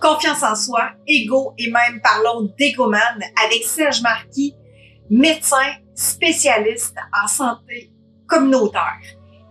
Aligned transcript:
confiance 0.00 0.42
en 0.42 0.54
soi, 0.54 0.90
ego 1.06 1.54
et 1.58 1.70
même 1.70 2.00
parlons 2.02 2.52
d'égoman 2.58 3.22
avec 3.44 3.64
Serge 3.64 4.02
Marquis, 4.02 4.54
médecin 5.10 5.74
spécialiste 5.94 6.96
en 7.22 7.26
santé 7.26 7.90
communautaire. 8.26 9.00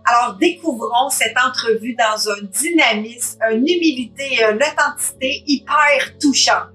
Alors 0.04 0.36
découvrons 0.36 1.10
cette 1.10 1.36
entrevue 1.38 1.94
dans 1.94 2.30
un 2.30 2.42
dynamisme, 2.42 3.38
une 3.50 3.68
humilité 3.68 4.34
et 4.34 4.44
une 4.44 4.56
authenticité 4.56 5.42
hyper 5.46 6.18
touchante. 6.18 6.70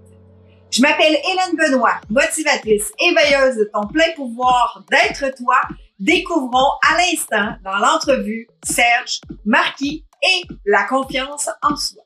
Je 0.69 0.81
m'appelle 0.81 1.17
Hélène 1.23 1.55
Benoît, 1.55 2.01
motivatrice, 2.09 2.91
éveilleuse 2.99 3.57
de 3.57 3.69
ton 3.73 3.87
plein 3.87 4.11
pouvoir 4.15 4.83
d'être 4.89 5.35
toi. 5.35 5.61
Découvrons 5.99 6.71
à 6.91 6.97
l'instant 6.97 7.55
dans 7.63 7.77
l'entrevue 7.77 8.47
Serge 8.63 9.21
Marquis 9.45 10.03
et 10.21 10.43
la 10.65 10.83
confiance 10.83 11.49
en 11.61 11.75
soi. 11.75 12.02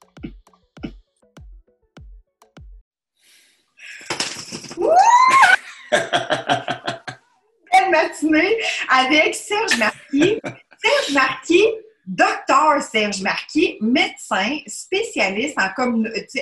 Belle 7.72 7.92
matinée 7.92 8.58
avec 8.90 9.36
Serge 9.36 9.78
Marquis. 9.78 10.40
Serge 10.82 11.14
Marquis, 11.14 11.68
docteur 12.06 12.82
Serge 12.82 13.22
Marquis, 13.22 13.78
médecin 13.82 14.60
spécialiste 14.68 15.58
en, 15.60 15.70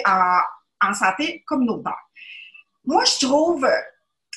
en, 0.05 0.39
en 0.81 0.93
santé 0.93 1.43
communautaire. 1.47 1.93
Moi, 2.83 3.03
je 3.05 3.25
trouve, 3.25 3.67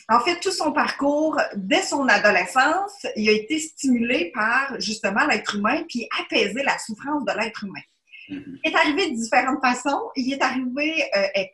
en 0.08 0.20
fait, 0.20 0.40
tout 0.40 0.52
son 0.52 0.72
parcours, 0.72 1.38
dès 1.54 1.82
son 1.82 2.08
adolescence, 2.08 3.06
il 3.16 3.28
a 3.28 3.32
été 3.32 3.58
stimulé 3.58 4.30
par 4.32 4.80
justement 4.80 5.26
l'être 5.26 5.56
humain, 5.56 5.82
puis 5.88 6.08
apaiser 6.20 6.62
la 6.62 6.78
souffrance 6.78 7.24
de 7.24 7.32
l'être 7.32 7.64
humain. 7.64 7.82
Mm-hmm. 8.30 8.60
Il 8.64 8.70
est 8.70 8.76
arrivé 8.76 9.10
de 9.10 9.16
différentes 9.16 9.60
façons. 9.60 10.10
Il 10.16 10.32
est 10.32 10.42
arrivé 10.42 11.04
euh, 11.14 11.44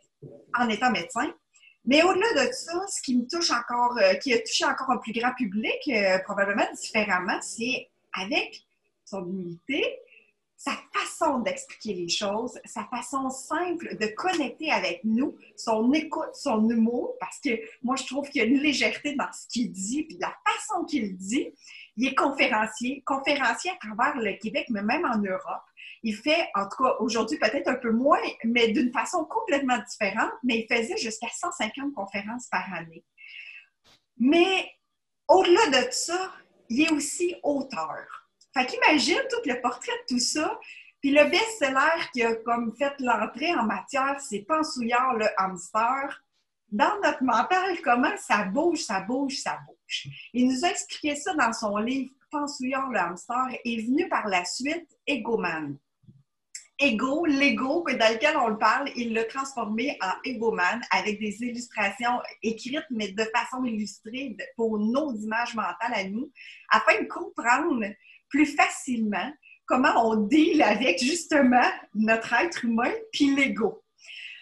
en 0.58 0.68
étant 0.68 0.90
médecin, 0.90 1.32
mais 1.86 2.02
au-delà 2.02 2.46
de 2.46 2.52
ça, 2.52 2.86
ce 2.88 3.02
qui 3.02 3.16
me 3.16 3.26
touche 3.26 3.50
encore, 3.50 3.96
euh, 3.98 4.14
qui 4.14 4.32
a 4.32 4.38
touché 4.38 4.64
encore 4.64 4.90
un 4.90 4.98
plus 4.98 5.12
grand 5.12 5.32
public, 5.34 5.78
euh, 5.88 6.18
probablement 6.20 6.66
différemment, 6.74 7.38
c'est 7.42 7.88
avec 8.12 8.64
son 9.04 9.26
humilité, 9.26 9.98
sa 10.56 10.72
façon 10.94 11.40
d'expliquer 11.40 11.92
les 11.92 12.08
choses, 12.08 12.58
sa 12.64 12.84
façon 12.84 13.28
simple 13.28 13.98
de 13.98 14.06
connecter 14.06 14.70
avec 14.70 15.02
nous, 15.04 15.36
son 15.56 15.92
écoute, 15.92 16.34
son 16.34 16.68
humour, 16.70 17.16
parce 17.20 17.38
que 17.38 17.50
moi, 17.82 17.96
je 17.96 18.06
trouve 18.06 18.28
qu'il 18.30 18.40
y 18.40 18.44
a 18.44 18.48
une 18.48 18.60
légèreté 18.60 19.14
dans 19.14 19.30
ce 19.32 19.46
qu'il 19.48 19.70
dit, 19.70 20.04
puis 20.04 20.16
la 20.18 20.34
façon 20.46 20.84
qu'il 20.84 21.16
dit. 21.16 21.52
Il 21.96 22.08
est 22.08 22.14
conférencier, 22.14 23.02
conférencier 23.06 23.70
à 23.70 23.76
travers 23.76 24.16
le 24.16 24.32
Québec, 24.38 24.66
mais 24.70 24.82
même 24.82 25.04
en 25.04 25.18
Europe. 25.18 25.62
Il 26.06 26.14
fait, 26.14 26.50
en 26.54 26.68
tout 26.68 26.84
cas, 26.84 26.96
aujourd'hui 27.00 27.38
peut-être 27.38 27.66
un 27.66 27.76
peu 27.76 27.90
moins, 27.90 28.20
mais 28.44 28.68
d'une 28.68 28.92
façon 28.92 29.24
complètement 29.24 29.78
différente, 29.78 30.32
mais 30.42 30.58
il 30.58 30.76
faisait 30.76 30.98
jusqu'à 30.98 31.28
150 31.28 31.94
conférences 31.94 32.46
par 32.48 32.72
année. 32.74 33.02
Mais 34.18 34.70
au-delà 35.28 35.80
de 35.80 35.90
ça, 35.90 36.30
il 36.68 36.82
est 36.82 36.92
aussi 36.92 37.34
auteur. 37.42 38.28
Fait 38.52 38.66
qu'imagine 38.66 39.20
tout 39.30 39.48
le 39.48 39.58
portrait 39.62 39.92
de 40.02 40.14
tout 40.14 40.20
ça, 40.20 40.60
puis 41.00 41.10
le 41.10 41.24
best-seller 41.24 42.10
qui 42.12 42.22
a 42.22 42.34
comme 42.36 42.76
fait 42.76 42.94
l'entrée 42.98 43.54
en 43.54 43.64
matière, 43.64 44.20
c'est 44.20 44.40
Pensouillard 44.40 45.14
le 45.14 45.26
hamster. 45.38 46.22
Dans 46.68 47.00
notre 47.02 47.22
mental, 47.22 47.80
comment 47.82 48.16
ça 48.18 48.44
bouge, 48.44 48.80
ça 48.80 49.00
bouge, 49.00 49.38
ça 49.38 49.58
bouge. 49.66 50.08
Il 50.34 50.48
nous 50.48 50.64
a 50.66 50.68
expliqué 50.68 51.16
ça 51.16 51.32
dans 51.34 51.52
son 51.54 51.78
livre 51.78 52.12
Pensouillard 52.30 52.90
le 52.90 52.98
hamster 52.98 53.46
est 53.64 53.86
venu 53.86 54.06
par 54.08 54.28
la 54.28 54.44
suite 54.44 54.88
Egoman. 55.06 55.78
Ego, 56.78 57.24
l'ego 57.24 57.84
dans 57.88 58.12
lequel 58.12 58.36
on 58.36 58.48
le 58.48 58.58
parle, 58.58 58.90
il 58.96 59.12
l'a 59.12 59.24
transformé 59.24 59.96
en 60.02 60.12
Egoman 60.28 60.80
avec 60.90 61.20
des 61.20 61.40
illustrations 61.42 62.20
écrites, 62.42 62.86
mais 62.90 63.12
de 63.12 63.24
façon 63.34 63.64
illustrée 63.64 64.36
pour 64.56 64.78
nos 64.78 65.14
images 65.14 65.54
mentales 65.54 65.94
à 65.94 66.04
nous, 66.04 66.32
afin 66.70 67.00
de 67.00 67.06
comprendre 67.06 67.84
plus 68.28 68.46
facilement 68.46 69.32
comment 69.66 70.10
on 70.10 70.16
deal 70.16 70.62
avec 70.62 71.02
justement 71.02 71.70
notre 71.94 72.32
être 72.32 72.64
humain 72.64 72.92
puis 73.12 73.34
l'ego. 73.34 73.82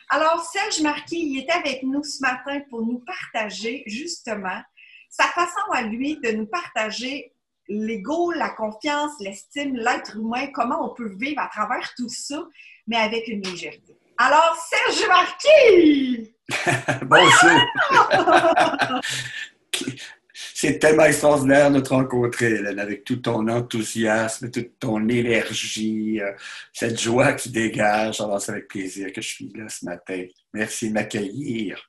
Alors, 0.09 0.44
Serge 0.44 0.81
Marquis, 0.81 1.31
il 1.31 1.38
est 1.38 1.50
avec 1.50 1.82
nous 1.82 2.03
ce 2.03 2.21
matin 2.21 2.60
pour 2.71 2.84
nous 2.84 3.00
partager 3.00 3.82
justement 3.87 4.60
sa 5.09 5.25
façon 5.25 5.71
à 5.72 5.82
lui 5.82 6.19
de 6.21 6.32
nous 6.32 6.47
partager 6.47 7.34
l'ego, 7.68 8.32
la 8.32 8.50
confiance, 8.50 9.12
l'estime, 9.20 9.76
l'être 9.76 10.16
humain, 10.16 10.48
comment 10.52 10.90
on 10.90 10.94
peut 10.94 11.14
vivre 11.16 11.40
à 11.40 11.48
travers 11.48 11.92
tout 11.96 12.08
ça, 12.08 12.42
mais 12.86 12.96
avec 12.96 13.28
une 13.28 13.42
légèreté. 13.42 13.96
Alors, 14.18 14.56
Serge 14.68 15.08
Marquis! 15.08 16.34
Bonjour! 17.06 17.60
C'est 20.54 20.78
tellement 20.78 21.04
extraordinaire 21.04 21.70
de 21.70 21.80
te 21.80 21.88
rencontrer, 21.88 22.46
Hélène, 22.46 22.78
avec 22.78 23.04
tout 23.04 23.16
ton 23.16 23.48
enthousiasme, 23.48 24.50
toute 24.50 24.78
ton 24.78 25.08
énergie, 25.08 26.20
euh, 26.20 26.32
cette 26.72 27.00
joie 27.00 27.32
que 27.32 27.42
tu 27.42 27.48
dégages. 27.48 28.20
Alors, 28.20 28.40
c'est 28.40 28.52
avec 28.52 28.68
plaisir 28.68 29.12
que 29.12 29.20
je 29.20 29.28
suis 29.28 29.52
là 29.56 29.68
ce 29.68 29.84
matin. 29.84 30.24
Merci 30.52 30.88
de 30.88 30.94
m'accueillir. 30.94 31.84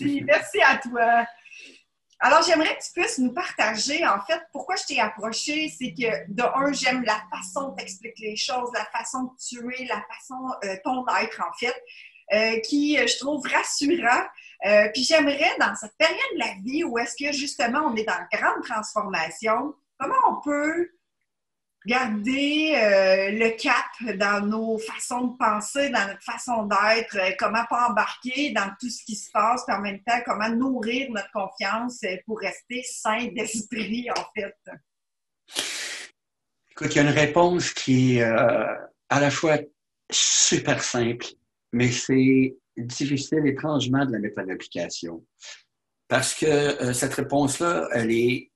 Merci, 0.00 0.22
merci 0.24 0.60
à 0.62 0.76
toi. 0.78 1.26
Alors, 2.24 2.40
j'aimerais 2.42 2.76
que 2.76 2.84
tu 2.84 2.92
puisses 2.92 3.18
nous 3.18 3.32
partager, 3.32 4.06
en 4.06 4.20
fait, 4.20 4.40
pourquoi 4.52 4.76
je 4.76 4.84
t'ai 4.84 5.00
approché. 5.00 5.68
C'est 5.76 5.92
que, 5.92 6.30
de 6.32 6.42
un, 6.42 6.72
j'aime 6.72 7.02
la 7.02 7.20
façon 7.30 7.68
dont 7.68 7.74
tu 7.74 7.82
expliques 7.82 8.20
les 8.20 8.36
choses, 8.36 8.70
la 8.74 8.84
façon 8.96 9.26
que 9.26 9.42
tu 9.44 9.58
es, 9.74 9.86
la 9.86 10.00
façon, 10.02 10.40
euh, 10.64 10.76
ton 10.84 11.04
être, 11.20 11.42
en 11.42 11.52
fait, 11.58 11.74
euh, 12.32 12.60
qui, 12.60 12.96
je 12.96 13.18
trouve, 13.18 13.44
rassurant. 13.48 14.22
Euh, 14.64 14.88
puis 14.94 15.02
j'aimerais, 15.02 15.56
dans 15.58 15.74
cette 15.74 15.96
période 15.98 16.16
de 16.34 16.38
la 16.38 16.54
vie 16.64 16.84
où 16.84 16.96
est-ce 16.96 17.16
que 17.16 17.32
justement 17.32 17.80
on 17.80 17.96
est 17.96 18.04
dans 18.04 18.14
une 18.14 18.38
grande 18.38 18.62
transformation, 18.62 19.74
comment 19.98 20.14
on 20.28 20.40
peut 20.40 20.88
garder 21.86 22.74
euh, 22.76 23.30
le 23.32 23.50
cap 23.56 24.16
dans 24.16 24.46
nos 24.46 24.78
façons 24.78 25.28
de 25.28 25.36
penser, 25.36 25.90
dans 25.90 26.06
notre 26.06 26.22
façon 26.22 26.66
d'être, 26.66 27.16
euh, 27.16 27.32
comment 27.38 27.64
pas 27.68 27.88
embarquer 27.88 28.52
dans 28.52 28.70
tout 28.80 28.88
ce 28.88 29.04
qui 29.04 29.16
se 29.16 29.30
passe, 29.30 29.64
puis 29.66 29.76
en 29.76 29.80
même 29.80 30.02
temps, 30.02 30.20
comment 30.24 30.48
nourrir 30.50 31.10
notre 31.10 31.30
confiance 31.32 32.00
pour 32.26 32.38
rester 32.38 32.82
sain 32.84 33.28
d'esprit, 33.34 34.08
en 34.16 34.24
fait. 34.34 34.54
Écoute, 36.70 36.94
il 36.94 36.96
y 36.96 36.98
a 37.00 37.02
une 37.02 37.08
réponse 37.08 37.70
qui 37.70 38.18
est 38.18 38.22
à 38.22 39.20
la 39.20 39.30
fois 39.30 39.58
super 40.10 40.82
simple, 40.82 41.26
mais 41.72 41.90
c'est 41.90 42.56
difficile 42.76 43.46
étrangement 43.46 44.04
de 44.04 44.12
la 44.12 44.18
mettre 44.18 44.40
en 44.40 44.48
application. 44.48 45.24
Parce 46.08 46.34
que 46.34 46.46
euh, 46.46 46.92
cette 46.92 47.14
réponse-là, 47.14 47.88
elle 47.92 48.10
est 48.10 48.51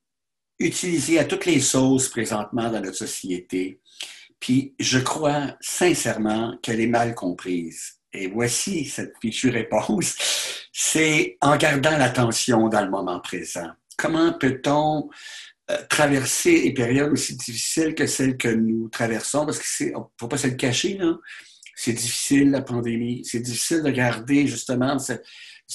utilisée 0.59 1.19
à 1.19 1.25
toutes 1.25 1.47
les 1.47 1.61
sauces 1.61 2.09
présentement 2.09 2.71
dans 2.71 2.81
notre 2.81 2.97
société. 2.97 3.81
Puis 4.41 4.75
je 4.78 4.99
crois 4.99 5.56
sincèrement 5.61 6.56
qu'elle 6.62 6.81
est 6.81 6.87
mal 6.87 7.15
comprise. 7.15 7.94
Et 8.12 8.28
voici 8.28 8.84
cette 8.87 9.15
fichue 9.21 9.50
réponse. 9.50 10.15
C'est 10.72 11.37
en 11.41 11.56
gardant 11.56 11.97
l'attention 11.97 12.69
dans 12.69 12.83
le 12.83 12.91
moment 12.91 13.21
présent. 13.21 13.71
Comment 13.97 14.33
peut-on 14.33 15.09
euh, 15.71 15.77
traverser 15.89 16.62
les 16.62 16.75
périodes 16.75 17.12
aussi 17.12 17.37
difficiles 17.37 17.94
que 17.94 18.06
celles 18.06 18.37
que 18.37 18.49
nous 18.49 18.88
traversons? 18.88 19.47
Parce 19.47 19.59
qu'il 19.59 19.88
ne 19.88 20.00
faut 20.19 20.28
pas 20.28 20.38
se 20.38 20.49
le 20.49 20.55
cacher, 20.55 20.97
là 20.99 21.17
c'est 21.77 21.93
difficile 21.93 22.50
la 22.50 22.62
pandémie, 22.62 23.23
c'est 23.25 23.41
difficile 23.41 23.83
de 23.83 23.91
garder 23.91 24.47
justement 24.47 24.97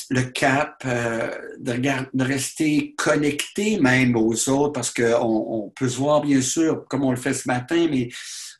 le 0.09 0.23
cap, 0.23 0.83
euh, 0.85 1.29
de, 1.59 1.73
de, 1.73 2.23
rester 2.23 2.95
connecté 2.97 3.77
même 3.79 4.15
aux 4.15 4.49
autres 4.49 4.73
parce 4.73 4.91
qu'on 4.91 5.21
on 5.21 5.69
peut 5.69 5.89
se 5.89 5.97
voir 5.97 6.21
bien 6.21 6.41
sûr 6.41 6.85
comme 6.87 7.03
on 7.03 7.11
le 7.11 7.17
fait 7.17 7.33
ce 7.33 7.47
matin, 7.47 7.87
mais 7.89 8.09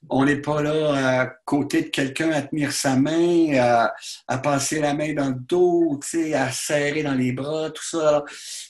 on 0.10 0.26
n'est 0.26 0.42
pas 0.42 0.62
là 0.62 1.22
à 1.22 1.26
côté 1.46 1.84
de 1.84 1.88
quelqu'un 1.88 2.32
à 2.32 2.42
tenir 2.42 2.72
sa 2.72 2.96
main, 2.96 3.54
à, 3.58 3.94
à, 4.28 4.38
passer 4.40 4.80
la 4.80 4.94
main 4.94 5.14
dans 5.14 5.30
le 5.30 5.36
dos, 5.36 6.00
à 6.34 6.52
serrer 6.52 7.04
dans 7.04 7.14
les 7.14 7.32
bras, 7.32 7.70
tout 7.70 7.84
ça. 7.84 8.26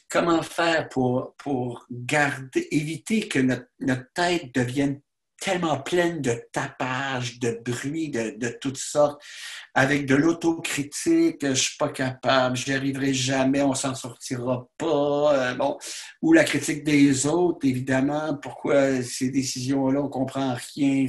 comment 0.09 0.43
faire 0.43 0.89
pour, 0.89 1.33
pour 1.37 1.85
garder, 1.89 2.67
éviter 2.71 3.27
que 3.27 3.39
notre, 3.39 3.67
notre 3.79 4.11
tête 4.13 4.53
devienne 4.53 4.99
tellement 5.41 5.79
pleine 5.79 6.21
de 6.21 6.39
tapage, 6.53 7.39
de 7.39 7.59
bruit, 7.65 8.09
de, 8.09 8.35
de 8.37 8.49
toutes 8.61 8.77
sortes, 8.77 9.21
avec 9.73 10.05
de 10.05 10.13
l'autocritique, 10.13 11.45
je 11.45 11.53
suis 11.55 11.77
pas 11.77 11.89
capable, 11.89 12.55
j'y 12.55 12.73
arriverai 12.73 13.11
jamais, 13.11 13.63
on 13.63 13.73
s'en 13.73 13.95
sortira 13.95 14.67
pas, 14.77 15.33
euh, 15.33 15.55
bon, 15.55 15.79
ou 16.21 16.31
la 16.33 16.43
critique 16.43 16.83
des 16.83 17.25
autres, 17.25 17.65
évidemment, 17.67 18.37
pourquoi 18.37 19.01
ces 19.01 19.31
décisions-là, 19.31 20.01
on 20.01 20.09
comprend 20.09 20.55
rien, 20.75 21.07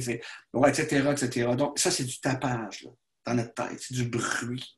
bon, 0.51 0.65
etc., 0.65 1.11
etc. 1.11 1.49
Donc, 1.55 1.77
ça, 1.77 1.91
c'est 1.91 2.03
du 2.03 2.19
tapage, 2.19 2.83
là, 2.83 2.89
dans 3.27 3.35
notre 3.35 3.53
tête, 3.53 3.79
c'est 3.79 3.93
du 3.93 4.09
bruit. 4.09 4.75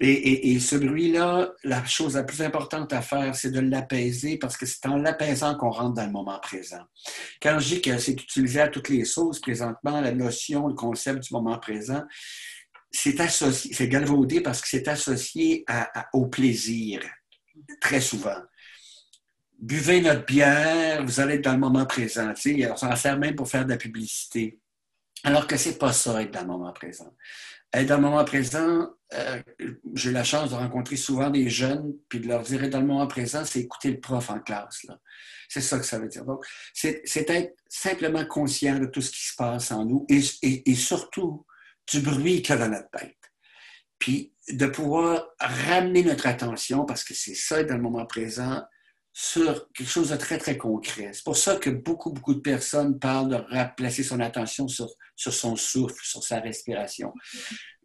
Et, 0.00 0.58
ce 0.58 0.74
bruit-là, 0.74 1.52
la 1.62 1.84
chose 1.84 2.14
la 2.16 2.24
plus 2.24 2.42
importante 2.42 2.92
à 2.92 3.00
faire, 3.00 3.34
c'est 3.36 3.52
de 3.52 3.60
l'apaiser 3.60 4.38
parce 4.38 4.56
que 4.56 4.66
c'est 4.66 4.84
en 4.86 4.96
l'apaisant 4.96 5.54
qu'on 5.56 5.70
rentre 5.70 5.94
dans 5.94 6.06
le 6.06 6.10
moment 6.10 6.40
présent. 6.40 6.82
Quand 7.40 7.60
je 7.60 7.76
dis 7.76 7.80
que 7.80 7.96
c'est 7.98 8.12
utilisé 8.12 8.60
à 8.60 8.68
toutes 8.68 8.88
les 8.88 9.04
sauces 9.04 9.40
présentement, 9.40 10.00
la 10.00 10.10
notion, 10.10 10.66
le 10.66 10.74
concept 10.74 11.22
du 11.22 11.32
moment 11.32 11.58
présent, 11.60 12.02
c'est 12.90 13.20
associé, 13.20 13.72
c'est 13.72 13.88
galvaudé 13.88 14.40
parce 14.40 14.60
que 14.60 14.68
c'est 14.68 14.88
associé 14.88 15.64
au 16.12 16.26
plaisir, 16.26 17.00
très 17.80 18.00
souvent. 18.00 18.42
Buvez 19.60 20.00
notre 20.00 20.26
bière, 20.26 21.04
vous 21.04 21.20
allez 21.20 21.34
être 21.34 21.44
dans 21.44 21.52
le 21.52 21.58
moment 21.58 21.86
présent. 21.86 22.32
on 22.32 22.76
s'en 22.76 22.96
sert 22.96 23.18
même 23.18 23.36
pour 23.36 23.48
faire 23.48 23.64
de 23.64 23.70
la 23.70 23.76
publicité. 23.76 24.58
Alors 25.22 25.46
que 25.46 25.56
c'est 25.56 25.78
pas 25.78 25.92
ça, 25.92 26.20
être 26.20 26.32
dans 26.32 26.42
le 26.42 26.48
moment 26.48 26.72
présent. 26.72 27.14
Être 27.72 27.86
dans 27.86 27.96
le 27.96 28.02
moment 28.02 28.24
présent, 28.24 28.88
euh, 29.14 29.42
j'ai 29.94 30.10
la 30.10 30.24
chance 30.24 30.50
de 30.50 30.54
rencontrer 30.54 30.96
souvent 30.96 31.30
des 31.30 31.48
jeunes, 31.48 31.94
puis 32.08 32.20
de 32.20 32.28
leur 32.28 32.42
dire 32.42 32.68
dans 32.68 32.80
le 32.80 32.86
moment 32.86 33.06
présent, 33.06 33.44
c'est 33.44 33.60
écouter 33.60 33.90
le 33.90 34.00
prof 34.00 34.30
en 34.30 34.40
classe. 34.40 34.86
C'est 35.48 35.60
ça 35.60 35.78
que 35.78 35.84
ça 35.84 35.98
veut 35.98 36.08
dire. 36.08 36.24
Donc, 36.24 36.44
c'est 36.72 37.04
être 37.14 37.54
simplement 37.68 38.24
conscient 38.26 38.78
de 38.78 38.86
tout 38.86 39.00
ce 39.00 39.10
qui 39.10 39.24
se 39.24 39.36
passe 39.36 39.70
en 39.70 39.84
nous 39.84 40.06
et, 40.08 40.74
surtout 40.74 41.46
du 41.90 42.00
bruit 42.00 42.42
qu'il 42.42 42.54
y 42.54 42.58
a 42.58 42.66
dans 42.66 42.70
notre 42.70 42.90
tête. 42.90 43.16
Puis 43.98 44.32
de 44.48 44.66
pouvoir 44.66 45.26
ramener 45.38 46.02
notre 46.02 46.26
attention, 46.26 46.84
parce 46.84 47.04
que 47.04 47.14
c'est 47.14 47.34
ça, 47.34 47.62
dans 47.62 47.76
le 47.76 47.82
moment 47.82 48.06
présent, 48.06 48.62
sur 49.16 49.70
quelque 49.72 49.88
chose 49.88 50.10
de 50.10 50.16
très, 50.16 50.38
très 50.38 50.56
concret. 50.56 51.10
C'est 51.12 51.22
pour 51.22 51.36
ça 51.36 51.56
que 51.56 51.70
beaucoup, 51.70 52.10
beaucoup 52.10 52.34
de 52.34 52.40
personnes 52.40 52.98
parlent 52.98 53.28
de 53.28 53.36
replacer 53.36 54.02
son 54.02 54.18
attention 54.18 54.66
sur 54.66 54.88
son 55.16 55.54
souffle, 55.54 56.02
sur 56.02 56.24
sa 56.24 56.40
respiration. 56.40 57.12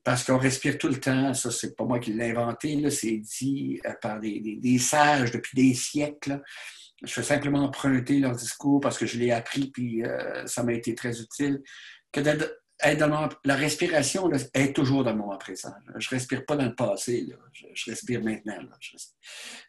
Parce 0.10 0.24
qu'on 0.24 0.40
respire 0.40 0.80
tout 0.80 0.88
le 0.88 1.00
temps, 1.00 1.36
ça, 1.36 1.52
c'est 1.52 1.76
pas 1.76 1.84
moi 1.84 2.00
qui 2.00 2.14
l'ai 2.14 2.32
inventé, 2.32 2.90
c'est 2.90 3.18
dit 3.18 3.80
euh, 3.86 3.94
par 4.02 4.20
des, 4.20 4.80
sages 4.80 5.30
depuis 5.30 5.56
des 5.56 5.76
siècles. 5.76 6.42
Je 7.04 7.14
fais 7.14 7.22
simplement 7.22 7.66
emprunter 7.66 8.18
leur 8.18 8.36
discours 8.36 8.80
parce 8.80 8.98
que 8.98 9.06
je 9.06 9.20
l'ai 9.20 9.30
appris, 9.30 9.70
puis 9.70 10.04
euh, 10.04 10.48
ça 10.48 10.64
m'a 10.64 10.74
été 10.74 10.96
très 10.96 11.22
utile. 11.22 11.62
Que 12.12 12.22
la 12.22 13.56
respiration 13.56 14.32
est 14.56 14.76
toujours 14.76 15.04
dans 15.04 15.12
le 15.12 15.18
moment 15.18 15.38
présent. 15.38 15.76
Je 15.96 16.10
respire 16.10 16.44
pas 16.44 16.56
dans 16.56 16.66
le 16.66 16.74
passé, 16.74 17.32
Je, 17.76 17.92
respire 17.92 18.24
maintenant. 18.24 18.58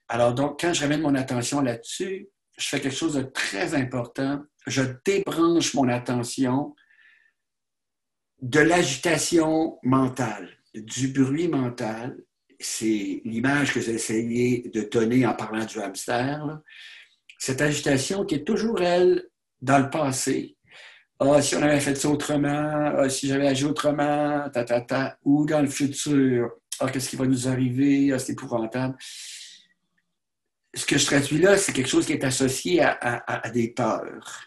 Alors, 0.09 0.33
donc, 0.33 0.59
quand 0.59 0.73
je 0.73 0.81
ramène 0.81 1.03
mon 1.03 1.17
attention 1.17 1.61
là-dessus, 1.61 2.31
je 2.57 2.67
fais 2.67 2.81
quelque 2.81 2.97
chose 2.97 3.13
de 3.13 3.25
très 3.25 3.75
important. 3.75 4.41
Je 4.67 4.85
débranche 5.05 5.75
mon 5.75 5.91
attention 5.91 6.75
de 8.43 8.61
l'agitation 8.61 9.79
mentale, 9.83 10.49
du 10.75 11.09
bruit 11.09 11.49
mental. 11.49 12.17
C'est 12.59 13.23
l'image 13.25 13.73
que 13.73 13.81
j'ai 13.81 13.93
essayé 13.93 14.71
de 14.73 14.83
donner 14.83 15.27
en 15.27 15.35
parlant 15.35 15.65
du 15.65 15.79
hamster. 15.81 16.61
Cette 17.39 17.63
agitation 17.63 18.25
qui 18.25 18.37
est 18.37 18.45
toujours, 18.45 18.83
elle, 18.83 19.29
dans 19.63 19.79
le 19.79 19.89
passé, 19.89 20.57
ah, 21.23 21.43
si 21.43 21.55
on 21.55 21.63
avait 21.63 21.81
fait 21.81 21.95
ça 21.95 22.09
autrement, 22.09 22.49
ah, 22.97 23.09
si 23.11 23.29
j'avais 23.29 23.47
agi 23.47 23.67
autrement, 23.67 24.49
ta, 24.51 24.65
ta, 24.65 24.81
ta, 24.81 25.19
ou 25.23 25.45
dans 25.45 25.61
le 25.61 25.69
futur, 25.69 26.51
ah, 26.81 26.91
qu'est-ce 26.91 27.11
qui 27.11 27.17
va 27.17 27.27
nous 27.27 27.47
arriver, 27.47 28.11
ah, 28.13 28.19
c'est 28.19 28.33
épouvantable. 28.33 28.97
Ce 30.73 30.87
que 30.87 30.97
je 30.97 31.05
traduis 31.05 31.39
là, 31.39 31.59
c'est 31.59 31.73
quelque 31.75 31.91
chose 31.91 32.07
qui 32.07 32.15
est 32.15 32.25
associé 32.25 32.81
à, 32.81 33.51
des 33.53 33.69
peurs. 33.69 34.47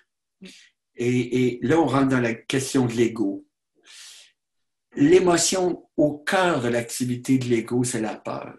Et, 0.96 1.60
là, 1.62 1.80
on 1.80 1.86
rentre 1.86 2.08
dans 2.08 2.20
la 2.20 2.34
question 2.34 2.88
de 2.88 2.94
l'ego. 2.94 3.46
L'émotion 4.96 5.84
au 5.98 6.18
cœur 6.20 6.62
de 6.62 6.68
l'activité 6.68 7.38
de 7.38 7.46
l'ego, 7.46 7.84
c'est 7.84 8.02
la 8.02 8.16
peur. 8.16 8.56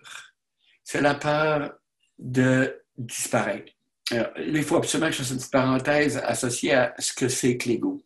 C'est 0.82 1.00
la 1.00 1.14
peur 1.14 1.74
de 2.18 2.82
disparaître. 2.96 3.72
il 4.38 4.62
faut 4.62 4.76
absolument 4.76 5.08
que 5.08 5.16
je 5.16 5.22
fasse 5.22 5.30
une 5.30 5.38
petite 5.38 5.52
parenthèse 5.52 6.16
associée 6.18 6.74
à 6.74 6.94
ce 6.98 7.12
que 7.12 7.28
c'est 7.28 7.56
que 7.56 7.68
l'ego. 7.68 8.04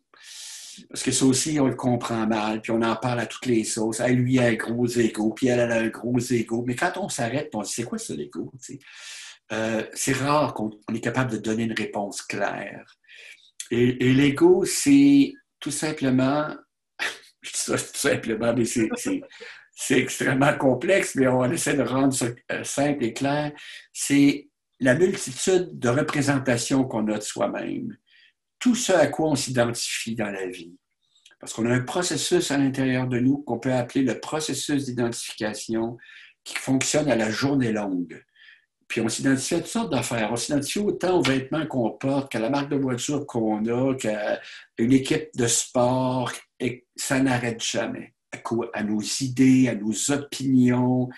Parce 0.90 1.02
que 1.02 1.10
ça 1.10 1.25
aussi, 1.25 1.58
on 1.60 1.66
le 1.66 1.75
comprend 1.75 2.26
mal, 2.26 2.60
puis 2.60 2.70
on 2.70 2.82
en 2.82 2.96
parle 2.96 3.20
à 3.20 3.26
toutes 3.26 3.46
les 3.46 3.64
sauces. 3.64 4.00
Elle, 4.00 4.16
lui, 4.16 4.38
a 4.38 4.44
un 4.44 4.54
gros 4.54 4.86
ego, 4.86 5.32
puis 5.32 5.48
elle, 5.48 5.60
a 5.60 5.76
un 5.76 5.88
gros 5.88 6.19
ego. 6.19 6.64
Mais 6.66 6.76
quand 6.76 6.92
on 6.96 7.08
s'arrête, 7.08 7.50
on 7.54 7.62
dit, 7.62 7.72
c'est 7.72 7.84
quoi 7.84 7.98
ça, 7.98 8.14
l'ego? 8.14 8.52
Euh, 9.52 9.84
c'est 9.94 10.12
rare 10.12 10.54
qu'on 10.54 10.70
est 10.94 11.00
capable 11.00 11.32
de 11.32 11.38
donner 11.38 11.64
une 11.64 11.72
réponse 11.72 12.22
claire. 12.22 12.96
Et, 13.70 14.12
l'ego, 14.14 14.64
c'est 14.64 15.32
tout 15.60 15.70
simplement, 15.70 16.54
tout 17.52 17.76
simplement, 17.76 18.54
mais 18.54 18.64
c'est 18.64 19.98
extrêmement 19.98 20.56
complexe, 20.56 21.14
mais 21.14 21.28
on 21.28 21.50
essaie 21.50 21.74
de 21.74 21.82
rendre 21.82 22.12
ça 22.12 22.26
euh, 22.52 22.64
simple 22.64 23.04
et 23.04 23.12
clair. 23.12 23.52
C'est 23.92 24.48
la 24.80 24.94
multitude 24.94 25.78
de 25.78 25.88
représentations 25.88 26.84
qu'on 26.84 27.06
a 27.08 27.18
de 27.18 27.22
soi-même 27.22 27.96
tout 28.58 28.74
ce 28.74 28.92
à 28.92 29.06
quoi 29.06 29.30
on 29.30 29.34
s'identifie 29.34 30.14
dans 30.14 30.30
la 30.30 30.46
vie. 30.46 30.76
Parce 31.40 31.52
qu'on 31.52 31.66
a 31.66 31.74
un 31.74 31.80
processus 31.80 32.50
à 32.50 32.58
l'intérieur 32.58 33.06
de 33.06 33.18
nous 33.18 33.38
qu'on 33.38 33.58
peut 33.58 33.72
appeler 33.72 34.02
le 34.04 34.18
processus 34.18 34.86
d'identification 34.86 35.96
qui 36.42 36.56
fonctionne 36.56 37.08
à 37.08 37.16
la 37.16 37.30
journée 37.30 37.72
longue. 37.72 38.24
Puis 38.88 39.00
on 39.00 39.08
s'identifie 39.08 39.54
à 39.54 39.58
toutes 39.58 39.68
sortes 39.68 39.92
d'affaires. 39.92 40.30
On 40.32 40.36
s'identifie 40.36 40.80
autant 40.80 41.18
aux 41.18 41.22
vêtements 41.22 41.66
qu'on 41.66 41.90
porte, 41.90 42.32
qu'à 42.32 42.40
la 42.40 42.50
marque 42.50 42.70
de 42.70 42.76
voiture 42.76 43.26
qu'on 43.26 43.64
a, 43.66 43.94
qu'à 43.94 44.40
une 44.78 44.92
équipe 44.92 45.28
de 45.36 45.46
sport, 45.46 46.32
et 46.60 46.87
ça 46.96 47.20
n'arrête 47.20 47.62
jamais. 47.62 48.14
À, 48.75 48.82
nos 48.82 49.00
idées, 49.00 49.69
à 49.69 49.75
nos 49.75 50.10
opinions. 50.10 51.08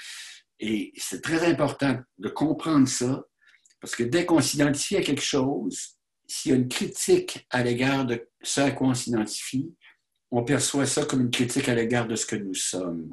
Et 0.60 0.92
c'est 0.96 1.22
très 1.22 1.44
important 1.44 1.98
de 2.18 2.28
comprendre 2.28 2.86
ça, 2.86 3.24
parce 3.80 3.96
que 3.96 4.04
dès 4.04 4.26
qu'on 4.26 4.40
s'identifie 4.40 4.96
à 4.96 5.02
quelque 5.02 5.22
chose, 5.22 5.96
s'il 6.26 6.52
y 6.52 6.54
a 6.54 6.58
une 6.58 6.68
critique 6.68 7.46
à 7.50 7.64
l'égard 7.64 8.04
de 8.04 8.28
ce 8.42 8.60
à 8.60 8.70
quoi 8.70 8.88
on 8.88 8.94
s'identifie, 8.94 9.74
on 10.30 10.44
perçoit 10.44 10.86
ça 10.86 11.04
comme 11.04 11.22
une 11.22 11.30
critique 11.30 11.68
à 11.68 11.74
l'égard 11.74 12.06
de 12.06 12.14
ce 12.14 12.26
que 12.26 12.36
nous 12.36 12.54
sommes, 12.54 13.12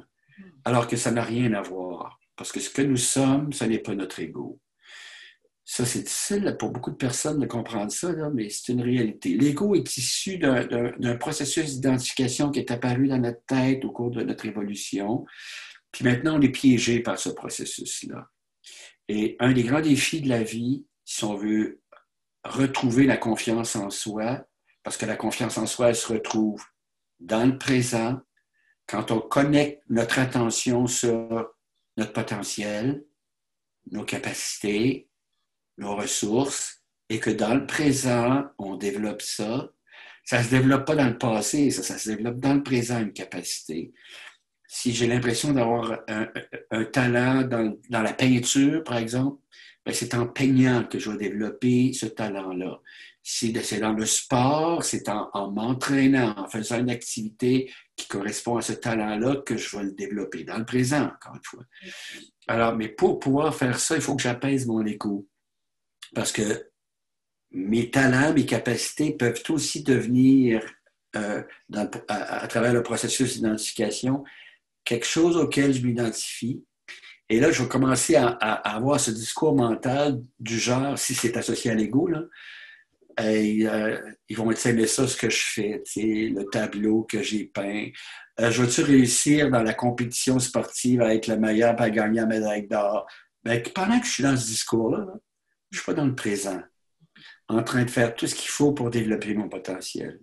alors 0.64 0.86
que 0.86 0.96
ça 0.96 1.10
n'a 1.10 1.24
rien 1.24 1.52
à 1.54 1.62
voir. 1.62 2.20
Parce 2.36 2.52
que 2.52 2.60
ce 2.60 2.70
que 2.70 2.82
nous 2.82 2.96
sommes, 2.96 3.52
ce 3.52 3.64
n'est 3.64 3.80
pas 3.80 3.94
notre 3.94 4.20
ego. 4.20 4.60
Ça, 5.70 5.84
c'est 5.84 6.00
difficile 6.00 6.56
pour 6.58 6.70
beaucoup 6.70 6.90
de 6.90 6.96
personnes 6.96 7.40
de 7.40 7.46
comprendre 7.46 7.92
ça, 7.92 8.10
mais 8.32 8.48
c'est 8.48 8.72
une 8.72 8.80
réalité. 8.80 9.36
L'ego 9.36 9.74
est 9.74 9.98
issu 9.98 10.38
d'un 10.38 11.16
processus 11.16 11.74
d'identification 11.74 12.50
qui 12.50 12.60
est 12.60 12.70
apparu 12.70 13.06
dans 13.06 13.18
notre 13.18 13.44
tête 13.44 13.84
au 13.84 13.90
cours 13.90 14.10
de 14.10 14.22
notre 14.22 14.46
évolution. 14.46 15.26
Puis 15.92 16.06
maintenant, 16.06 16.38
on 16.38 16.40
est 16.40 16.48
piégé 16.48 17.00
par 17.00 17.18
ce 17.18 17.28
processus-là. 17.28 18.30
Et 19.08 19.36
un 19.40 19.52
des 19.52 19.62
grands 19.62 19.82
défis 19.82 20.22
de 20.22 20.30
la 20.30 20.42
vie, 20.42 20.86
si 21.04 21.24
on 21.24 21.36
veut 21.36 21.82
retrouver 22.44 23.04
la 23.04 23.18
confiance 23.18 23.76
en 23.76 23.90
soi, 23.90 24.46
parce 24.82 24.96
que 24.96 25.04
la 25.04 25.16
confiance 25.16 25.58
en 25.58 25.66
soi, 25.66 25.90
elle 25.90 25.96
se 25.96 26.10
retrouve 26.10 26.64
dans 27.20 27.44
le 27.44 27.58
présent, 27.58 28.18
quand 28.86 29.10
on 29.10 29.20
connecte 29.20 29.82
notre 29.90 30.18
attention 30.18 30.86
sur 30.86 31.46
notre 31.98 32.14
potentiel, 32.14 33.04
nos 33.90 34.04
capacités, 34.04 35.07
nos 35.78 35.96
ressources, 35.96 36.82
et 37.08 37.20
que 37.20 37.30
dans 37.30 37.54
le 37.54 37.66
présent, 37.66 38.44
on 38.58 38.76
développe 38.76 39.22
ça. 39.22 39.70
Ça 40.24 40.38
ne 40.38 40.44
se 40.44 40.50
développe 40.50 40.86
pas 40.86 40.94
dans 40.94 41.08
le 41.08 41.16
passé, 41.16 41.70
ça, 41.70 41.82
ça 41.82 41.96
se 41.96 42.10
développe 42.10 42.38
dans 42.38 42.54
le 42.54 42.62
présent, 42.62 43.00
une 43.00 43.14
capacité. 43.14 43.92
Si 44.66 44.92
j'ai 44.92 45.06
l'impression 45.06 45.54
d'avoir 45.54 46.00
un, 46.08 46.84
talent 46.84 47.42
dans, 47.42 47.74
dans 47.88 48.02
la 48.02 48.12
peinture, 48.12 48.84
par 48.84 48.98
exemple, 48.98 49.40
ben, 49.88 49.94
c'est 49.94 50.12
en 50.12 50.26
peignant 50.26 50.84
que 50.84 50.98
je 50.98 51.10
vais 51.10 51.16
développer 51.16 51.94
ce 51.94 52.04
talent-là. 52.04 52.78
C'est 53.22 53.80
dans 53.80 53.94
le 53.94 54.04
sport, 54.04 54.84
c'est 54.84 55.08
en, 55.08 55.50
m'entraînant, 55.50 56.34
en 56.36 56.46
faisant 56.46 56.78
une 56.78 56.90
activité 56.90 57.72
qui 57.96 58.06
correspond 58.06 58.58
à 58.58 58.62
ce 58.62 58.74
talent-là 58.74 59.36
que 59.46 59.56
je 59.56 59.74
vais 59.76 59.84
le 59.84 59.92
développer. 59.92 60.44
Dans 60.44 60.58
le 60.58 60.66
présent, 60.66 61.04
encore 61.04 61.36
une 61.36 61.44
fois. 61.44 61.64
Alors, 62.48 62.76
mais 62.76 62.88
pour 62.88 63.18
pouvoir 63.18 63.54
faire 63.54 63.78
ça, 63.78 63.96
il 63.96 64.02
faut 64.02 64.14
que 64.14 64.22
j'apaise 64.22 64.66
mon 64.66 64.84
écho. 64.84 65.26
Parce 66.14 66.32
que 66.32 66.70
mes 67.50 67.90
talents, 67.90 68.32
mes 68.34 68.46
capacités 68.46 69.12
peuvent 69.12 69.42
aussi 69.48 69.82
devenir, 69.82 70.62
euh, 71.16 71.42
à, 72.08 72.46
travers 72.48 72.72
le 72.72 72.82
processus 72.82 73.34
d'identification, 73.34 74.24
quelque 74.84 75.06
chose 75.06 75.36
auquel 75.36 75.72
je 75.72 75.84
m'identifie, 75.84 76.64
et 77.30 77.40
là, 77.40 77.50
je 77.50 77.62
vais 77.62 77.68
commencer 77.68 78.16
à, 78.16 78.26
avoir 78.30 78.98
ce 78.98 79.10
discours 79.10 79.54
mental 79.54 80.22
du 80.40 80.58
genre, 80.58 80.98
si 80.98 81.14
c'est 81.14 81.36
associé 81.36 81.70
à 81.70 81.74
l'ego, 81.74 82.08
euh, 83.20 84.00
ils 84.28 84.36
vont 84.36 84.50
ça, 84.54 85.06
ce 85.06 85.16
que 85.16 85.28
je 85.28 85.44
fais, 85.44 85.82
le 85.96 86.44
tableau 86.44 87.02
que 87.02 87.22
j'ai 87.22 87.44
peint. 87.44 87.88
Euh, 88.40 88.50
je 88.50 88.62
vais-tu 88.62 88.82
réussir 88.82 89.50
dans 89.50 89.62
la 89.62 89.74
compétition 89.74 90.38
sportive 90.38 91.02
à 91.02 91.14
être 91.14 91.26
le 91.26 91.36
meilleur 91.36 91.76
pour 91.76 91.88
gagner 91.88 92.20
la 92.20 92.26
médaille 92.26 92.66
d'or? 92.66 93.06
Ben, 93.42 93.62
pendant 93.74 93.98
que 94.00 94.06
je 94.06 94.12
suis 94.12 94.22
dans 94.22 94.36
ce 94.36 94.46
discours-là, 94.46 95.06
je 95.70 95.78
suis 95.78 95.86
pas 95.86 95.94
dans 95.94 96.06
le 96.06 96.14
présent, 96.14 96.62
en 97.48 97.62
train 97.62 97.84
de 97.84 97.90
faire 97.90 98.14
tout 98.14 98.26
ce 98.26 98.34
qu'il 98.34 98.50
faut 98.50 98.72
pour 98.72 98.90
développer 98.90 99.34
mon 99.34 99.48
potentiel. 99.48 100.20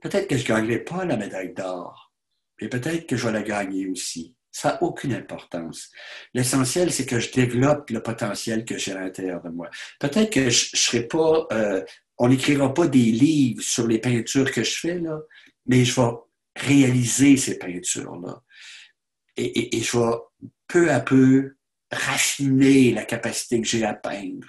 Peut-être 0.00 0.28
que 0.28 0.36
je 0.36 0.42
ne 0.42 0.48
gagnerai 0.48 0.78
pas 0.80 1.04
la 1.04 1.16
médaille 1.16 1.52
d'or, 1.54 2.12
mais 2.60 2.68
peut-être 2.68 3.06
que 3.06 3.16
je 3.16 3.26
vais 3.26 3.32
la 3.32 3.42
gagner 3.42 3.86
aussi. 3.88 4.34
Ça 4.52 4.70
n'a 4.70 4.82
aucune 4.82 5.14
importance. 5.14 5.90
L'essentiel, 6.34 6.92
c'est 6.92 7.06
que 7.06 7.20
je 7.20 7.30
développe 7.30 7.90
le 7.90 8.02
potentiel 8.02 8.64
que 8.64 8.78
j'ai 8.78 8.92
à 8.92 9.00
l'intérieur 9.00 9.40
de 9.42 9.50
moi. 9.50 9.70
Peut-être 10.00 10.30
que 10.30 10.50
je, 10.50 10.70
ne 10.72 10.78
serai 10.78 11.06
pas, 11.06 11.46
euh, 11.52 11.84
on 12.18 12.28
n'écrira 12.28 12.74
pas 12.74 12.88
des 12.88 12.98
livres 12.98 13.62
sur 13.62 13.86
les 13.86 13.98
peintures 13.98 14.50
que 14.50 14.64
je 14.64 14.78
fais, 14.78 14.98
là, 14.98 15.20
mais 15.66 15.84
je 15.84 16.00
vais 16.00 16.08
réaliser 16.56 17.36
ces 17.36 17.58
peintures-là. 17.58 18.42
et, 19.36 19.80
je 19.80 19.98
vais 19.98 20.16
peu 20.66 20.90
à 20.90 21.00
peu 21.00 21.56
raffiner 21.90 22.92
la 22.92 23.04
capacité 23.04 23.60
que 23.60 23.66
j'ai 23.66 23.84
à 23.84 23.94
peindre. 23.94 24.46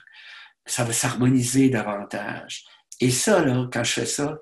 Ça 0.66 0.84
va 0.84 0.94
s'harmoniser 0.94 1.70
davantage. 1.70 2.66
Et 3.00 3.10
ça, 3.10 3.44
là, 3.44 3.68
quand 3.72 3.84
je 3.84 3.94
fais 3.94 4.06
ça, 4.06 4.38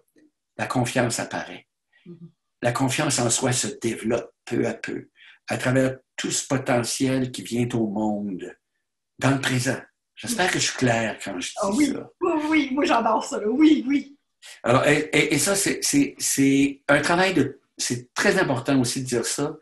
la 0.58 0.68
confiance 0.68 1.20
apparaît. 1.20 1.68
Mm-hmm. 2.06 2.30
La 2.62 2.72
confiance 2.74 3.20
en 3.20 3.30
soi 3.30 3.54
se 3.54 3.68
développe 3.82 4.34
peu 4.46 4.68
à 4.68 4.74
peu 4.74 5.10
à 5.50 5.58
travers 5.58 5.98
tout 6.16 6.32
ce 6.32 6.46
potentiel 6.48 7.32
qui 7.32 7.42
vient 7.42 7.68
au 7.74 7.88
monde 7.88 8.56
dans 9.18 9.32
le 9.32 9.42
présent. 9.42 9.80
J'espère 10.16 10.52
que 10.52 10.60
je 10.60 10.66
suis 10.66 10.78
clair 10.78 11.18
quand 11.24 11.40
je 11.40 11.48
dis 11.48 11.56
ah 11.62 11.70
oui. 11.72 11.88
ça. 11.88 12.10
Oui, 12.22 12.32
oui, 12.50 12.70
moi 12.74 12.86
j'adore 12.86 13.24
ça. 13.24 13.40
Oui, 13.48 13.84
oui. 13.88 14.18
Alors, 14.64 14.86
et, 14.86 15.38
ça, 15.38 15.56
c'est 15.56 16.82
un 16.88 17.02
travail 17.02 17.34
de. 17.34 17.60
C'est 17.78 18.14
très 18.14 18.38
important 18.38 18.80
aussi 18.80 19.02
de 19.02 19.08
dire 19.08 19.26
ça. 19.26 19.58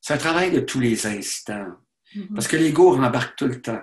C'est 0.00 0.14
un 0.14 0.18
travail 0.18 0.50
de 0.50 0.60
tous 0.60 0.80
les 0.80 1.06
instants. 1.06 1.76
Mm-hmm. 2.14 2.34
Parce 2.34 2.48
que 2.48 2.56
l'ego 2.56 2.92
rembarque 2.92 3.36
tout 3.36 3.46
le 3.46 3.60
temps. 3.60 3.82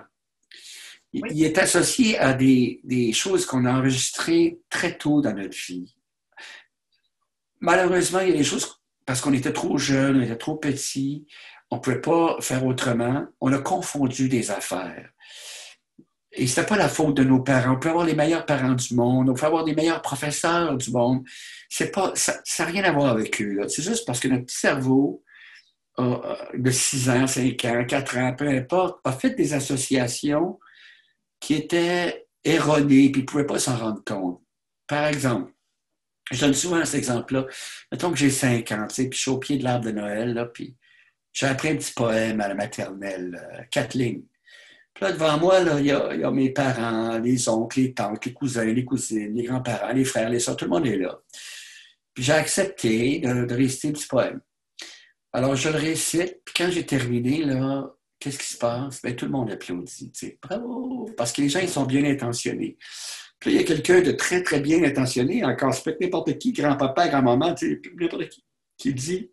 Il, 1.12 1.42
est 1.42 1.58
associé 1.58 2.18
à 2.18 2.34
des, 2.34 2.80
des 2.84 3.12
choses 3.12 3.46
qu'on 3.46 3.64
a 3.64 3.72
enregistrées 3.72 4.60
très 4.68 4.98
tôt 4.98 5.22
dans 5.22 5.32
notre 5.32 5.56
vie. 5.56 5.96
Malheureusement, 7.60 8.20
il 8.20 8.28
y 8.28 8.32
a 8.32 8.36
des 8.36 8.44
choses 8.44 8.80
parce 9.06 9.22
qu'on 9.22 9.32
était 9.32 9.54
trop 9.54 9.78
jeune, 9.78 10.18
on 10.18 10.22
était 10.22 10.36
trop 10.36 10.56
petit, 10.56 11.26
on 11.70 11.76
ne 11.76 11.80
pouvait 11.80 12.00
pas 12.00 12.36
faire 12.40 12.64
autrement. 12.66 13.26
On 13.40 13.52
a 13.52 13.58
confondu 13.58 14.28
des 14.28 14.50
affaires. 14.50 15.10
Et 16.32 16.46
ce 16.46 16.60
pas 16.60 16.76
la 16.76 16.88
faute 16.88 17.16
de 17.16 17.24
nos 17.24 17.40
parents. 17.40 17.74
On 17.74 17.78
peut 17.78 17.88
avoir 17.88 18.04
les 18.04 18.14
meilleurs 18.14 18.44
parents 18.44 18.74
du 18.74 18.94
monde, 18.94 19.30
on 19.30 19.34
peut 19.34 19.46
avoir 19.46 19.64
les 19.64 19.74
meilleurs 19.74 20.02
professeurs 20.02 20.76
du 20.76 20.90
monde. 20.90 21.24
C'est 21.68 21.90
pas, 21.90 22.12
ça 22.14 22.40
n'a 22.58 22.64
rien 22.66 22.84
à 22.84 22.92
voir 22.92 23.06
avec 23.06 23.40
eux. 23.40 23.66
C'est 23.68 23.82
juste 23.82 24.06
parce 24.06 24.20
que 24.20 24.28
notre 24.28 24.44
petit 24.44 24.58
cerveau, 24.58 25.24
de 25.98 26.70
6 26.70 27.10
ans, 27.10 27.26
5 27.26 27.64
ans, 27.64 27.84
4 27.84 28.18
ans, 28.18 28.34
peu 28.36 28.48
importe, 28.48 29.00
a 29.04 29.12
fait 29.12 29.30
des 29.30 29.52
associations 29.52 30.58
qui 31.40 31.54
étaient 31.54 32.26
erronées, 32.44 33.10
puis 33.10 33.22
ne 33.22 33.26
pouvaient 33.26 33.46
pas 33.46 33.58
s'en 33.58 33.76
rendre 33.76 34.02
compte. 34.04 34.42
Par 34.86 35.06
exemple, 35.06 35.52
je 36.30 36.40
donne 36.40 36.54
souvent 36.54 36.84
cet 36.84 36.96
exemple-là. 36.96 37.46
Mettons 37.90 38.10
que 38.10 38.18
j'ai 38.18 38.30
5 38.30 38.70
ans, 38.72 38.86
tu 38.88 38.94
sais, 38.94 39.08
puis 39.08 39.16
je 39.16 39.22
suis 39.22 39.30
au 39.30 39.38
pied 39.38 39.58
de 39.58 39.64
l'arbre 39.64 39.86
de 39.86 39.92
Noël, 39.92 40.34
là, 40.34 40.46
puis 40.46 40.76
j'ai 41.32 41.46
appris 41.46 41.68
un 41.68 41.76
petit 41.76 41.92
poème 41.92 42.40
à 42.40 42.48
la 42.48 42.54
maternelle, 42.54 43.40
euh, 43.40 43.62
quatre 43.70 43.94
lignes. 43.94 44.24
Puis 44.92 45.04
là, 45.04 45.12
devant 45.12 45.38
moi, 45.38 45.60
il 45.78 45.86
y, 45.86 45.92
a, 45.92 46.30
mes 46.32 46.50
parents, 46.50 47.18
les 47.18 47.48
oncles, 47.48 47.80
les 47.80 47.94
tantes, 47.94 48.24
les 48.24 48.32
cousins, 48.32 48.64
les 48.64 48.84
cousines, 48.84 49.34
les 49.34 49.44
grands-parents, 49.44 49.92
les 49.92 50.04
frères, 50.04 50.28
les 50.28 50.40
soeurs, 50.40 50.56
tout 50.56 50.64
le 50.64 50.72
monde 50.72 50.86
est 50.86 50.96
là. 50.96 51.16
Puis 52.12 52.24
j'ai 52.24 52.32
accepté 52.32 53.20
de, 53.20 53.54
réciter 53.54 53.88
le 53.88 53.94
petit 53.94 54.08
poème. 54.08 54.40
Alors, 55.32 55.54
je 55.54 55.68
le 55.68 55.78
récite, 55.78 56.40
puis 56.44 56.54
quand 56.56 56.70
j'ai 56.70 56.84
terminé, 56.84 57.44
là, 57.44 57.88
qu'est-ce 58.18 58.38
qui 58.38 58.48
se 58.48 58.58
passe? 58.58 59.02
Bien, 59.02 59.12
tout 59.14 59.26
le 59.26 59.30
monde 59.30 59.50
applaudit, 59.50 60.38
bravo! 60.42 61.10
Parce 61.16 61.32
que 61.32 61.42
les 61.42 61.48
gens, 61.48 61.60
ils 61.60 61.68
sont 61.68 61.84
bien 61.84 62.04
intentionnés. 62.04 62.76
Puis 63.38 63.52
il 63.52 63.56
y 63.56 63.60
a 63.60 63.64
quelqu'un 63.64 64.00
de 64.00 64.12
très, 64.12 64.42
très 64.42 64.60
bien 64.60 64.82
intentionné, 64.82 65.44
encore, 65.44 65.72
c'est 65.72 65.84
peut-être 65.84 66.00
n'importe 66.00 66.38
qui, 66.38 66.52
grand-papa, 66.52 67.08
grand-maman, 67.08 67.54
n'importe 67.94 68.28
qui, 68.28 68.44
qui 68.76 68.94
dit 68.94 69.30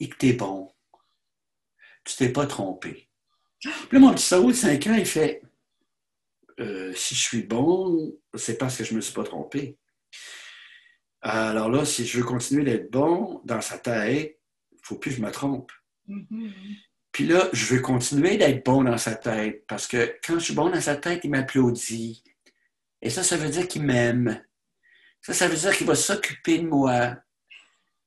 et 0.00 0.08
que 0.08 0.16
t'es 0.16 0.32
bon. 0.32 0.72
Tu 2.04 2.16
t'es 2.16 2.28
pas 2.28 2.46
trompé. 2.46 3.08
Puis 3.60 3.72
là, 3.92 3.98
mon 3.98 4.14
petit 4.14 4.34
de 4.34 4.52
5 4.52 4.86
ans, 4.86 4.94
il 4.94 5.06
fait 5.06 5.42
euh, 6.60 6.92
si 6.94 7.14
je 7.14 7.20
suis 7.20 7.42
bon, 7.42 8.14
c'est 8.34 8.58
parce 8.58 8.78
que 8.78 8.84
je 8.84 8.94
me 8.94 9.00
suis 9.00 9.12
pas 9.12 9.24
trompé. 9.24 9.78
Alors 11.20 11.68
là, 11.68 11.84
si 11.84 12.06
je 12.06 12.18
veux 12.18 12.24
continuer 12.24 12.64
d'être 12.64 12.90
bon 12.90 13.40
dans 13.44 13.60
sa 13.60 13.78
tête, 13.78 14.40
il 14.72 14.78
faut 14.82 14.96
plus 14.96 15.10
que 15.10 15.16
je 15.16 15.22
me 15.22 15.30
trompe. 15.30 15.72
Mm-hmm. 16.08 16.52
Puis 17.16 17.24
là, 17.24 17.48
je 17.54 17.64
veux 17.64 17.80
continuer 17.80 18.36
d'être 18.36 18.62
bon 18.62 18.84
dans 18.84 18.98
sa 18.98 19.14
tête 19.14 19.64
parce 19.66 19.86
que 19.86 20.18
quand 20.22 20.34
je 20.34 20.44
suis 20.44 20.54
bon 20.54 20.68
dans 20.68 20.82
sa 20.82 20.96
tête, 20.96 21.22
il 21.24 21.30
m'applaudit. 21.30 22.22
Et 23.00 23.08
ça, 23.08 23.22
ça 23.22 23.38
veut 23.38 23.48
dire 23.48 23.66
qu'il 23.66 23.84
m'aime. 23.84 24.44
Ça, 25.22 25.32
ça 25.32 25.48
veut 25.48 25.56
dire 25.56 25.74
qu'il 25.74 25.86
va 25.86 25.94
s'occuper 25.94 26.58
de 26.58 26.66
moi. 26.66 27.16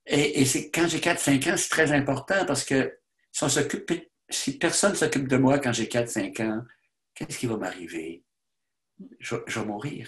Et, 0.06 0.46
c'est 0.46 0.70
quand 0.70 0.88
j'ai 0.88 1.00
4-5 1.00 1.52
ans, 1.52 1.58
c'est 1.58 1.70
très 1.70 1.92
important 1.92 2.46
parce 2.46 2.64
que 2.64 3.00
si, 3.32 3.44
on 3.44 3.50
si 4.30 4.60
personne 4.60 4.92
ne 4.92 4.96
s'occupe 4.96 5.28
de 5.28 5.38
moi 5.38 5.58
quand 5.58 5.74
j'ai 5.74 5.88
4-5 5.88 6.44
ans, 6.44 6.62
qu'est-ce 7.16 7.40
qui 7.40 7.48
va 7.48 7.58
m'arriver? 7.58 8.24
Je, 9.18 9.38
vais 9.38 9.66
mourir. 9.66 10.08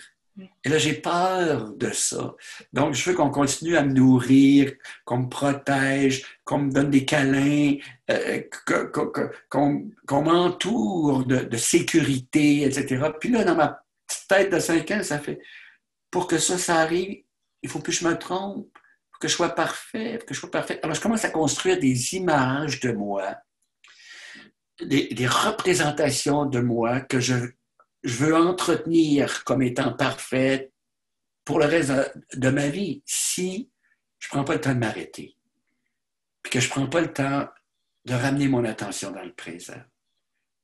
Et 0.64 0.70
là, 0.70 0.78
j'ai 0.78 0.94
peur 0.94 1.74
de 1.74 1.92
ça. 1.92 2.36
Donc, 2.72 2.94
je 2.94 3.10
veux 3.10 3.16
qu'on 3.16 3.30
continue 3.30 3.76
à 3.76 3.84
me 3.84 3.94
nourrir, 3.94 4.72
qu'on 5.06 5.20
me 5.20 5.30
protège, 5.30 6.26
qu'on 6.46 6.60
me 6.60 6.72
donne 6.72 6.90
des 6.90 7.06
câlins, 7.06 7.76
euh, 8.10 8.42
qu'on 9.50 10.22
m'entoure 10.22 11.26
de, 11.26 11.58
sécurité, 11.58 12.64
etc. 12.64 13.12
Puis 13.20 13.30
là, 13.30 13.44
dans 13.44 13.56
ma 13.56 13.84
tête 14.28 14.52
de 14.52 14.60
5 14.60 14.90
ans, 14.92 15.04
ça 15.04 15.20
fait 15.20 15.40
pour 16.10 16.28
que 16.28 16.38
ça, 16.38 16.58
ça 16.58 16.76
arrive, 16.76 17.24
il 17.64 17.70
faut 17.70 17.80
que 17.80 17.92
je 17.92 18.06
me 18.06 18.18
trompe, 18.18 18.68
pour 19.12 19.20
que 19.20 19.28
je 19.28 19.34
sois 19.34 19.50
parfait, 19.50 20.20
que 20.28 20.34
je 20.34 20.40
sois 20.40 20.52
parfait. 20.52 20.80
Alors, 20.84 20.96
je 20.96 21.02
commence 21.02 21.26
à 21.26 21.30
construire 21.30 21.80
des 21.80 22.16
images 22.16 22.80
de 22.82 22.92
moi, 22.92 23.38
des, 24.82 25.28
représentations 25.28 26.46
de 26.46 26.60
moi 26.60 27.02
que 27.02 27.20
je, 27.20 27.36
je, 28.04 28.16
veux 28.16 28.36
entretenir 28.36 29.44
comme 29.44 29.62
étant 29.62 29.94
parfaite 29.94 30.72
pour 31.46 31.60
le 31.60 31.66
reste 31.66 31.92
de, 32.34 32.50
ma 32.50 32.68
vie 32.68 33.02
si 33.06 33.70
je 34.20 34.28
ne 34.28 34.30
prends 34.30 34.44
pas 34.44 34.54
le 34.54 34.62
temps 34.62 34.74
de 34.74 34.80
m'arrêter, 34.80 35.38
puis 36.44 36.52
que 36.52 36.60
je 36.60 36.68
ne 36.68 36.72
prends 36.72 36.88
pas 36.88 37.02
le 37.02 37.12
temps 37.12 37.48
de 38.06 38.14
ramener 38.14 38.48
mon 38.48 38.66
attention 38.66 39.12
dans 39.12 39.24
le 39.24 39.34
présent. 39.34 39.82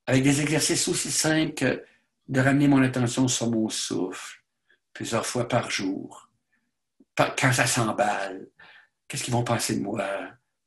Avec 0.06 0.24
des 0.24 0.42
exercices 0.42 0.88
aussi 0.88 1.12
simples 1.12 1.54
que 1.54 1.84
de 2.28 2.40
ramener 2.40 2.68
mon 2.68 2.82
attention 2.82 3.28
sur 3.28 3.50
mon 3.50 3.70
souffle 3.70 4.44
plusieurs 4.94 5.26
fois 5.26 5.48
par 5.48 5.70
jour. 5.70 6.30
Quand 7.16 7.52
ça 7.52 7.68
s'emballe, 7.68 8.48
qu'est-ce 9.08 9.24
qu'ils 9.24 9.34
vont 9.34 9.44
penser 9.44 9.76
de 9.76 9.82
moi? 9.82 10.08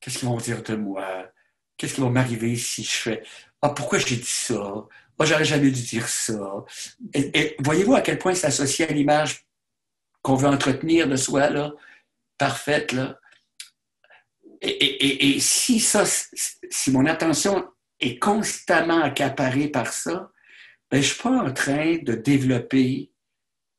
Qu'est-ce 0.00 0.18
qu'ils 0.18 0.28
vont 0.28 0.36
dire 0.36 0.62
de 0.62 0.74
moi? 0.76 1.30
Qu'est-ce 1.76 1.94
qui 1.94 2.00
va 2.00 2.10
m'arriver 2.10 2.56
si 2.56 2.84
je 2.84 2.96
fais? 2.96 3.22
Ah, 3.62 3.70
pourquoi 3.70 3.98
j'ai 3.98 4.16
dit 4.16 4.24
ça? 4.24 4.86
J'aurais 5.20 5.44
jamais 5.44 5.70
dû 5.70 5.82
dire 5.82 6.08
ça. 6.08 6.64
Voyez-vous 7.58 7.94
à 7.94 8.00
quel 8.00 8.18
point 8.18 8.34
c'est 8.34 8.46
associé 8.46 8.88
à 8.88 8.92
l'image 8.92 9.44
qu'on 10.22 10.34
veut 10.34 10.48
entretenir 10.48 11.08
de 11.08 11.16
soi, 11.16 11.50
là, 11.50 11.72
parfaite, 12.38 12.92
là. 12.92 13.18
Et, 14.62 15.36
et, 15.36 15.40
si 15.40 15.80
ça, 15.80 16.04
si 16.04 16.90
mon 16.90 17.06
attention 17.06 17.66
est 17.98 18.18
constamment 18.18 19.02
accaparée 19.02 19.68
par 19.68 19.90
ça, 19.90 20.30
ben, 20.90 21.00
je 21.00 21.08
ne 21.08 21.12
suis 21.14 21.22
pas 21.22 21.30
en 21.30 21.52
train 21.52 21.96
de 21.96 22.14
développer 22.14 23.10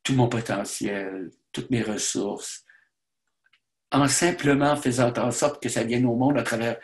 tout 0.03 0.13
mon 0.13 0.27
potentiel, 0.27 1.29
toutes 1.51 1.69
mes 1.69 1.83
ressources, 1.83 2.63
en 3.91 4.07
simplement 4.07 4.75
faisant 4.75 5.13
en 5.17 5.31
sorte 5.31 5.61
que 5.61 5.69
ça 5.69 5.83
vienne 5.83 6.05
au 6.05 6.15
monde 6.15 6.39
à 6.39 6.43
travers 6.43 6.77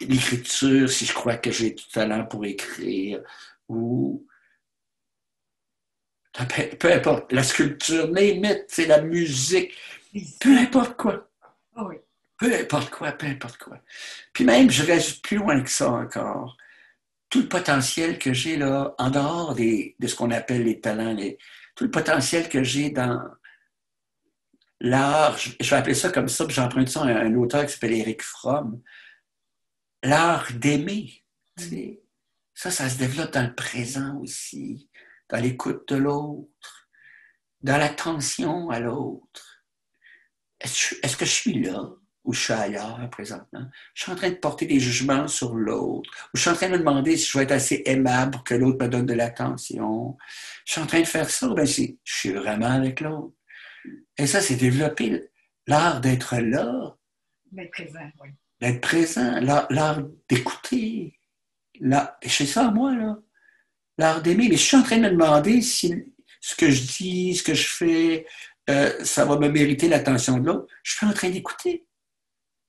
l'écriture, 0.00 0.90
si 0.90 1.06
je 1.06 1.12
crois 1.12 1.36
que 1.36 1.50
j'ai 1.50 1.70
du 1.70 1.84
talent 1.88 2.24
pour 2.26 2.44
écrire, 2.44 3.22
ou 3.68 4.26
peu, 6.78 6.92
importe, 6.92 7.32
la 7.32 7.42
sculpture, 7.42 8.10
c'est 8.68 8.86
la 8.86 9.00
musique, 9.00 9.72
peu 10.40 10.56
importe 10.58 10.96
quoi. 10.96 11.30
Ah 11.74 11.88
peu 12.38 12.54
importe 12.54 12.90
quoi, 12.90 13.12
peu 13.12 13.26
importe 13.26 13.56
quoi. 13.58 13.80
Puis 14.32 14.44
même, 14.44 14.70
je 14.70 14.84
reste 14.84 15.22
plus 15.22 15.38
loin 15.38 15.60
que 15.62 15.70
ça 15.70 15.90
encore. 15.90 16.56
Tout 17.30 17.40
le 17.40 17.48
potentiel 17.48 18.18
que 18.18 18.32
j'ai 18.32 18.56
là, 18.56 18.94
en 18.98 19.10
dehors 19.10 19.54
de 19.54 20.06
ce 20.06 20.14
qu'on 20.14 20.30
appelle 20.30 20.64
les 20.64 20.80
talents, 20.80 21.16
tout 21.74 21.84
le 21.84 21.90
potentiel 21.90 22.48
que 22.48 22.62
j'ai 22.62 22.90
dans 22.90 23.22
l'art, 24.80 25.38
je, 25.38 25.70
vais 25.70 25.76
appeler 25.76 25.94
ça 25.94 26.10
comme 26.10 26.28
ça, 26.28 26.44
puis 26.44 26.54
j'emprunte 26.54 26.88
ça 26.88 27.02
à 27.02 27.06
un, 27.06 27.34
auteur 27.34 27.64
qui 27.66 27.72
s'appelle 27.72 27.94
Eric 27.94 28.22
Fromm, 28.22 28.80
l'art 30.02 30.48
d'aimer. 30.54 31.24
Ça, 32.56 32.70
ça 32.70 32.88
se 32.88 32.96
développe 32.96 33.34
dans 33.34 33.46
le 33.46 33.54
présent 33.54 34.16
aussi, 34.16 34.90
dans 35.28 35.40
l'écoute 35.40 35.86
de 35.92 35.96
l'autre, 35.96 36.88
dans 37.60 37.76
l'attention 37.76 38.70
à 38.70 38.80
l'autre. 38.80 39.62
Est-ce 40.58 41.16
que 41.16 41.26
je 41.26 41.30
suis 41.30 41.62
là? 41.62 41.92
ou 42.24 42.32
je 42.32 42.40
suis 42.40 42.52
ailleurs 42.52 43.08
présentement? 43.10 43.66
Je 43.94 44.02
suis 44.02 44.12
en 44.12 44.16
train 44.16 44.30
de 44.30 44.34
porter 44.34 44.66
des 44.66 44.80
jugements 44.80 45.28
sur 45.28 45.54
l'autre, 45.54 46.10
ou 46.34 46.36
je 46.36 46.40
suis 46.40 46.50
en 46.50 46.54
train 46.54 46.66
de 46.68 46.72
me 46.72 46.78
demander 46.78 47.16
si 47.16 47.30
je 47.30 47.38
vais 47.38 47.44
être 47.44 47.52
assez 47.52 47.82
aimable 47.86 48.32
pour 48.32 48.42
que 48.42 48.54
l'autre 48.54 48.84
me 48.84 48.88
donne 48.88 49.06
de 49.06 49.14
l'attention. 49.14 50.16
Je 50.64 50.72
suis 50.72 50.80
en 50.80 50.86
train 50.86 51.00
de 51.00 51.06
faire 51.06 51.30
ça, 51.30 51.48
ben 51.54 51.66
je 51.66 51.92
suis 52.04 52.32
vraiment 52.32 52.72
avec 52.72 53.00
l'autre. 53.00 53.36
Et 54.18 54.26
ça, 54.26 54.40
c'est 54.40 54.56
développer 54.56 55.30
l'art 55.66 56.00
d'être 56.00 56.36
là. 56.36 56.96
D'être 57.52 57.70
présent, 57.70 58.10
oui. 58.22 58.30
D'être 58.60 58.80
présent, 58.80 59.40
l'art 59.40 60.02
d'écouter. 60.28 61.15
C'est 62.22 62.46
ça, 62.46 62.70
moi, 62.70 62.94
là. 62.94 63.18
L'art 63.98 64.22
d'aimer. 64.22 64.48
Mais 64.48 64.56
je 64.56 64.62
suis 64.62 64.76
en 64.76 64.82
train 64.82 64.98
de 64.98 65.02
me 65.02 65.10
demander 65.10 65.62
si 65.62 65.94
ce 66.40 66.54
que 66.54 66.70
je 66.70 66.82
dis, 66.82 67.34
ce 67.34 67.42
que 67.42 67.54
je 67.54 67.66
fais, 67.66 68.26
euh, 68.68 69.04
ça 69.04 69.24
va 69.24 69.38
me 69.38 69.48
mériter 69.48 69.88
l'attention 69.88 70.38
de 70.38 70.46
l'autre. 70.46 70.66
Je 70.82 70.96
suis 70.96 71.06
en 71.06 71.12
train 71.12 71.30
d'écouter. 71.30 71.86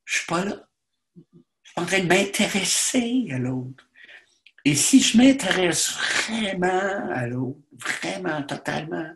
Je 0.06 0.18
suis 0.18 0.26
pas 0.26 0.46
là. 0.46 0.68
Je 1.16 1.72
suis 1.72 1.82
en 1.82 1.86
train 1.86 2.00
de 2.00 2.08
m'intéresser 2.08 3.28
à 3.32 3.40
l'autre. 3.40 3.88
Et 4.64 4.76
si 4.76 5.02
je 5.02 5.18
m'intéresse 5.18 5.92
vraiment 5.92 7.10
à 7.14 7.28
l'autre, 7.28 7.60
vraiment, 7.72 8.44
totalement, 8.44 9.10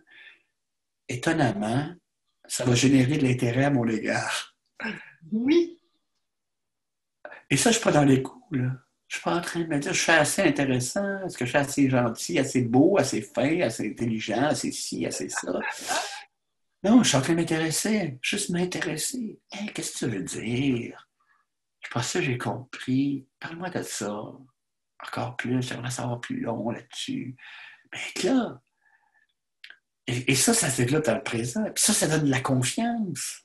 étonnamment, 1.08 1.94
ça 2.48 2.66
va 2.66 2.76
générer 2.76 3.18
de 3.18 3.28
l'intérêt 3.28 3.66
à 3.66 3.70
mon 3.70 3.88
égard. 3.88 4.56
Oui. 5.32 5.80
Et 7.50 7.58
ça, 7.58 7.72
je 7.72 7.78
ne 7.78 7.82
suis 7.82 7.84
pas 7.84 7.92
dans 7.92 8.06
les 8.06 8.22
coups, 8.22 8.58
là. 8.58 8.72
Je 9.12 9.18
suis 9.18 9.24
pas 9.26 9.36
en 9.36 9.42
train 9.42 9.60
de 9.60 9.66
me 9.68 9.78
dire, 9.78 9.94
je 9.94 10.02
suis 10.02 10.12
assez 10.14 10.42
intéressant, 10.42 11.26
est-ce 11.26 11.38
que 11.38 11.44
je 11.44 11.50
suis 11.50 11.58
assez 11.58 11.90
gentil, 11.90 12.40
assez 12.40 12.62
beau, 12.62 12.98
assez 12.98 13.22
fin, 13.22 13.60
assez 13.60 13.90
intelligent, 13.90 14.46
assez 14.46 14.72
ci, 14.72 15.06
assez 15.06 15.28
ça. 15.28 15.60
Non, 16.82 17.04
je 17.04 17.10
suis 17.10 17.18
en 17.18 17.22
train 17.22 17.34
de 17.34 17.40
m'intéresser, 17.40 18.18
juste 18.22 18.52
m'intéresser. 18.52 19.38
qu'est-ce 19.76 19.92
que 19.92 19.98
tu 19.98 20.06
veux 20.06 20.24
dire? 20.24 21.10
Je 21.82 21.90
pense 21.90 22.14
que 22.14 22.22
j'ai 22.22 22.38
compris. 22.38 23.28
Parle-moi 23.38 23.70
de 23.70 23.84
ça. 23.84 24.14
Encore 25.06 25.36
plus, 25.36 25.62
j'aimerais 25.62 25.92
savoir 25.92 26.22
plus 26.22 26.40
long 26.40 26.70
là-dessus. 26.70 27.36
Mais 27.92 28.24
là, 28.24 28.62
et, 30.08 30.36
ça, 30.36 30.54
ça 30.54 30.70
se 30.70 30.84
développe 30.84 31.04
dans 31.04 31.16
le 31.16 31.24
présent. 31.24 31.66
Puis 31.66 31.84
ça, 31.84 31.92
ça 31.92 32.08
donne 32.08 32.28
de 32.28 32.32
la 32.32 32.40
confiance. 32.40 33.44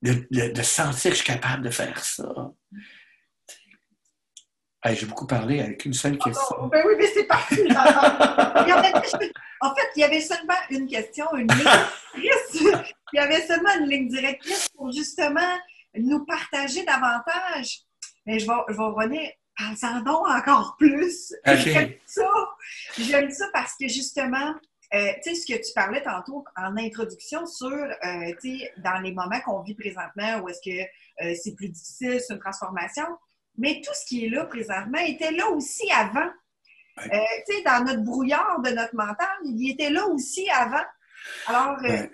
De, 0.00 0.26
de 0.30 0.62
sentir 0.62 1.10
que 1.10 1.18
je 1.18 1.22
suis 1.22 1.32
capable 1.32 1.64
de 1.64 1.70
faire 1.70 2.02
ça 2.02 2.50
j'ai 4.90 5.06
beaucoup 5.06 5.26
parlé 5.26 5.60
avec 5.60 5.84
une 5.84 5.94
seule 5.94 6.18
question. 6.18 6.66
ben 6.66 6.82
oui, 6.86 6.94
mais 6.98 7.06
c'est 7.06 7.24
parti. 7.24 7.60
en 9.60 9.74
fait, 9.74 9.88
il 9.96 10.00
y 10.00 10.04
avait 10.04 10.20
seulement 10.20 10.54
une 10.70 10.86
question, 10.86 11.26
une 11.36 11.46
ligne 11.46 11.64
directrice. 12.14 12.60
il 13.12 13.16
y 13.16 13.18
avait 13.18 13.42
seulement 13.42 13.74
une 13.80 13.88
ligne 13.88 14.08
directrice 14.08 14.68
pour 14.70 14.90
justement 14.90 15.58
nous 15.94 16.24
partager 16.24 16.84
davantage. 16.84 17.82
Mais 18.26 18.38
je 18.38 18.46
vais, 18.46 18.52
je 18.68 18.74
vais 18.74 18.82
revenir. 18.82 19.30
Parle-en 19.56 20.00
donc 20.00 20.28
encore 20.28 20.76
plus. 20.78 21.34
J'aime 21.44 21.92
ça. 22.06 22.30
J'aime 22.98 23.30
ça 23.30 23.46
parce 23.52 23.74
que 23.78 23.86
justement, 23.86 24.54
euh, 24.94 25.12
tu 25.22 25.34
sais, 25.34 25.40
ce 25.40 25.46
que 25.46 25.58
tu 25.58 25.72
parlais 25.74 26.02
tantôt 26.02 26.44
en 26.56 26.76
introduction 26.76 27.46
sur, 27.46 27.70
euh, 27.70 28.32
tu 28.40 28.58
sais, 28.58 28.72
dans 28.78 29.00
les 29.00 29.12
moments 29.12 29.40
qu'on 29.40 29.62
vit 29.62 29.74
présentement 29.74 30.40
où 30.40 30.48
est-ce 30.48 30.60
que 30.64 30.82
euh, 31.24 31.34
c'est 31.42 31.54
plus 31.54 31.68
difficile, 31.68 32.20
c'est 32.20 32.34
une 32.34 32.40
transformation, 32.40 33.06
mais 33.58 33.80
tout 33.84 33.92
ce 33.94 34.06
qui 34.06 34.24
est 34.24 34.28
là 34.28 34.46
présentement 34.46 34.98
était 34.98 35.32
là 35.32 35.48
aussi 35.50 35.90
avant. 35.90 36.30
Euh, 36.98 37.18
tu 37.48 37.56
sais, 37.56 37.62
dans 37.64 37.84
notre 37.84 38.02
brouillard 38.02 38.60
de 38.62 38.70
notre 38.70 38.94
mental, 38.94 39.28
il 39.44 39.70
était 39.70 39.90
là 39.90 40.06
aussi 40.06 40.48
avant. 40.50 40.84
Alors, 41.46 41.78
euh, 41.84 42.06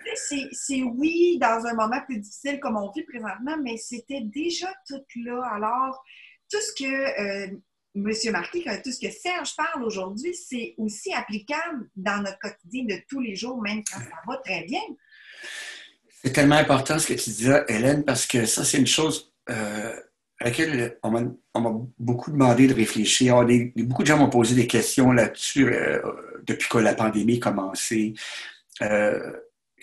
c'est 0.53 0.83
oui, 0.83 1.37
dans 1.39 1.65
un 1.65 1.73
moment 1.73 1.99
plus 2.05 2.19
difficile 2.19 2.59
comme 2.59 2.77
on 2.77 2.91
vit 2.91 3.03
présentement, 3.03 3.57
mais 3.61 3.77
c'était 3.77 4.21
déjà 4.21 4.67
tout 4.87 5.01
là. 5.25 5.41
Alors, 5.53 6.03
tout 6.49 6.61
ce 6.61 6.73
que 6.73 6.85
euh, 6.85 7.57
M. 7.95 8.31
Marquis, 8.31 8.63
tout 8.83 8.91
ce 8.91 8.99
que 8.99 9.11
Serge 9.11 9.55
parle 9.55 9.83
aujourd'hui, 9.83 10.33
c'est 10.33 10.75
aussi 10.77 11.13
applicable 11.13 11.89
dans 11.95 12.21
notre 12.21 12.39
quotidien 12.39 12.85
de 12.85 13.01
tous 13.09 13.19
les 13.19 13.35
jours, 13.35 13.61
même 13.61 13.83
quand 13.91 13.99
ça 13.99 14.21
va 14.27 14.37
très 14.37 14.63
bien. 14.63 14.81
C'est 16.23 16.33
tellement 16.33 16.55
important 16.55 16.99
ce 16.99 17.07
que 17.07 17.13
tu 17.13 17.29
dis, 17.31 17.49
Hélène, 17.67 18.05
parce 18.05 18.25
que 18.25 18.45
ça, 18.45 18.63
c'est 18.63 18.77
une 18.77 18.87
chose 18.87 19.33
à 20.39 20.45
laquelle 20.45 20.97
on 21.03 21.11
m'a 21.11 21.71
beaucoup 21.97 22.31
demandé 22.31 22.67
de 22.67 22.73
réfléchir. 22.73 23.45
beaucoup 23.75 24.03
de 24.03 24.07
gens 24.07 24.17
m'ont 24.17 24.29
posé 24.29 24.55
des 24.55 24.67
questions 24.67 25.11
là-dessus 25.11 25.73
euh, 25.73 26.01
depuis 26.43 26.69
que 26.69 26.77
la 26.77 26.93
pandémie 26.93 27.37
a 27.37 27.39
commencé. 27.39 28.13
Euh, 28.81 29.33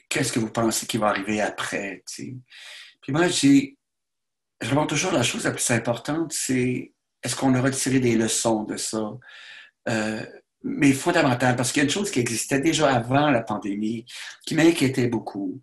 qu'est-ce 0.09 0.33
que 0.33 0.39
vous 0.39 0.51
pensez 0.51 0.87
qui 0.87 0.97
va 0.97 1.09
arriver 1.09 1.41
après? 1.41 2.03
Puis 2.07 3.13
moi, 3.13 3.29
je 3.29 4.71
remonte 4.71 4.89
toujours 4.89 5.13
la 5.13 5.23
chose 5.23 5.45
la 5.45 5.51
plus 5.51 5.71
importante, 5.71 6.33
c'est 6.33 6.93
est-ce 7.23 7.37
qu'on 7.37 7.55
a 7.55 7.61
retiré 7.61 8.01
des 8.01 8.17
leçons 8.17 8.65
de 8.65 8.77
ça? 8.77 9.13
Euh, 9.89 10.25
mais 10.69 10.93
fondamental, 10.93 11.55
parce 11.55 11.71
qu'il 11.71 11.81
y 11.81 11.83
a 11.83 11.85
une 11.85 11.91
chose 11.91 12.11
qui 12.11 12.19
existait 12.19 12.59
déjà 12.59 12.93
avant 12.93 13.31
la 13.31 13.41
pandémie, 13.41 14.05
qui 14.45 14.57
m'inquiétait 14.57 15.07
beaucoup. 15.07 15.63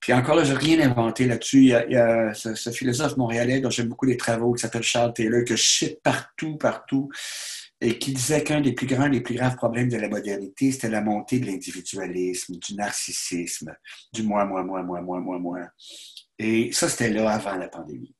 Puis 0.00 0.14
encore 0.14 0.36
là, 0.36 0.44
je 0.44 0.52
n'ai 0.52 0.58
rien 0.58 0.90
inventé 0.90 1.26
là-dessus. 1.26 1.58
Il 1.58 1.68
y 1.68 1.96
a, 1.96 2.32
ce, 2.32 2.70
philosophe 2.70 3.18
montréalais 3.18 3.60
dont 3.60 3.68
j'aime 3.68 3.88
beaucoup 3.88 4.06
les 4.06 4.16
travaux, 4.16 4.54
qui 4.54 4.62
s'appelle 4.62 4.82
Charles 4.82 5.12
Taylor, 5.12 5.44
que 5.44 5.54
je 5.54 5.62
cite 5.62 6.02
partout, 6.02 6.56
partout, 6.56 7.10
et 7.82 7.98
qui 7.98 8.12
disait 8.12 8.42
qu'un 8.42 8.62
des 8.62 8.72
plus 8.72 8.86
grands, 8.86 9.10
des 9.10 9.20
plus 9.20 9.34
graves 9.34 9.56
problèmes 9.56 9.90
de 9.90 9.98
la 9.98 10.08
modernité, 10.08 10.72
c'était 10.72 10.88
la 10.88 11.02
montée 11.02 11.40
de 11.40 11.46
l'individualisme, 11.46 12.56
du 12.56 12.74
narcissisme, 12.74 13.76
du 14.14 14.22
moi, 14.22 14.46
moi, 14.46 14.62
moi, 14.64 14.82
moi, 14.82 15.02
moi, 15.02 15.20
moi, 15.20 15.38
moi. 15.38 15.58
Et 16.38 16.72
ça, 16.72 16.88
c'était 16.88 17.10
là 17.10 17.30
avant 17.30 17.56
la 17.56 17.68
pandémie. 17.68 18.14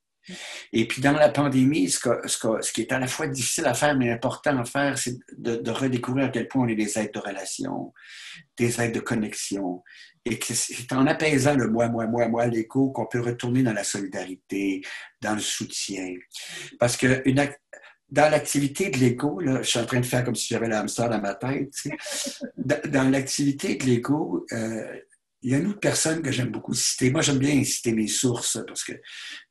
Et 0.73 0.87
puis 0.87 1.01
dans 1.01 1.13
la 1.13 1.29
pandémie, 1.29 1.91
ce, 1.91 2.73
qui 2.73 2.81
est 2.83 2.93
à 2.93 2.99
la 2.99 3.07
fois 3.07 3.27
difficile 3.27 3.67
à 3.67 3.75
faire, 3.75 3.97
mais 3.97 4.11
important 4.11 4.59
à 4.59 4.65
faire, 4.65 4.99
c'est 4.99 5.17
de, 5.37 5.71
redécouvrir 5.71 6.27
à 6.27 6.29
quel 6.29 6.49
point 6.49 6.65
on 6.65 6.69
est 6.69 6.75
des 6.75 6.99
êtres 6.99 7.21
de 7.21 7.27
relation, 7.27 7.93
des 8.57 8.81
êtres 8.81 8.95
de 8.95 9.01
connexion, 9.01 9.83
et 10.25 10.39
que 10.39 10.55
c'est 10.55 10.93
en 10.93 11.07
apaisant 11.07 11.55
le 11.55 11.69
moi, 11.69 11.89
moi, 11.89 12.07
moi, 12.07 12.29
moi, 12.29 12.47
l'écho 12.47 12.91
qu'on 12.91 13.07
peut 13.07 13.21
retourner 13.21 13.63
dans 13.63 13.73
la 13.73 13.85
solidarité, 13.85 14.83
dans 15.21 15.35
le 15.35 15.41
soutien. 15.41 16.15
Parce 16.79 16.97
que 16.97 17.23
dans 18.11 18.31
l'activité 18.31 18.91
de 18.91 18.99
l'ego, 18.99 19.41
je 19.45 19.63
suis 19.63 19.79
en 19.79 19.85
train 19.85 20.01
de 20.01 20.07
faire 20.07 20.25
comme 20.25 20.35
si 20.35 20.49
j'avais 20.49 20.69
l'hamster 20.69 21.09
dans 21.09 21.21
ma 21.21 21.35
tête, 21.35 21.73
dans, 22.57 23.11
l'activité 23.11 23.77
de 23.77 23.85
l'ego, 23.85 24.47
euh, 24.53 25.01
il 25.43 25.53
y 25.53 25.55
a 25.55 25.59
une 25.59 25.69
autre 25.69 25.81
personne 25.81 26.21
que 26.21 26.33
j'aime 26.33 26.51
beaucoup 26.51 26.75
citer. 26.75 27.11
Moi, 27.11 27.23
j'aime 27.23 27.39
bien 27.39 27.63
citer 27.63 27.93
mes 27.93 28.09
sources 28.09 28.59
parce 28.67 28.83
que 28.83 28.93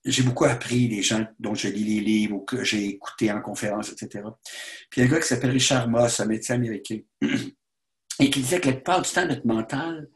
j'ai 0.04 0.24
beaucoup 0.24 0.46
appris 0.46 0.90
des 0.90 1.02
gens 1.02 1.26
dont 1.40 1.56
je 1.56 1.70
lis 1.70 1.84
les 1.84 2.02
livres 2.02 2.36
ou 2.36 2.40
que 2.42 2.64
j'ai 2.64 2.86
écouté 2.86 3.32
en 3.32 3.42
conférence, 3.42 3.92
etc. 3.92 4.26
Puis 4.90 5.00
il 5.02 5.04
y 5.04 5.08
a 5.08 5.10
un 5.10 5.12
gars 5.14 5.22
qui 5.22 5.28
s'appelle 5.28 5.52
Richard 5.52 5.88
Moss, 5.88 6.20
un 6.20 6.26
médecin 6.26 6.56
américain, 6.56 7.00
et 7.22 8.30
qui 8.30 8.42
disait 8.42 8.60
que 8.60 8.68
la 8.68 8.74
plupart 8.74 9.02
du 9.02 9.10
temps, 9.10 9.26
notre 9.26 9.48
mental, 9.48 10.10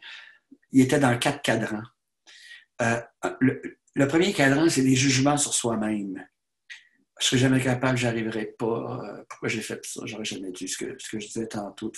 il 0.72 0.82
était 0.82 1.00
dans 1.00 1.18
quatre 1.18 1.42
cadrans. 1.42 1.84
Euh, 2.82 3.00
le, 3.40 4.08
premier 4.08 4.34
cadran, 4.34 4.68
c'est 4.68 4.82
des 4.82 4.96
jugements 4.96 5.38
sur 5.38 5.54
soi-même. 5.54 6.26
Je 7.20 7.26
ne 7.26 7.30
serais 7.30 7.38
jamais 7.38 7.62
capable, 7.62 7.98
je 7.98 8.08
n'arriverai 8.08 8.56
pas. 8.58 9.06
Euh, 9.06 9.24
pourquoi 9.30 9.48
j'ai 9.48 9.62
fait 9.62 9.80
ça? 9.86 10.02
J'aurais 10.06 10.26
jamais 10.26 10.52
dû 10.52 10.68
ce 10.68 10.78
que, 10.78 10.96
ce 10.98 11.10
que 11.12 11.20
je 11.20 11.28
disais 11.28 11.48
tantôt. 11.48 11.92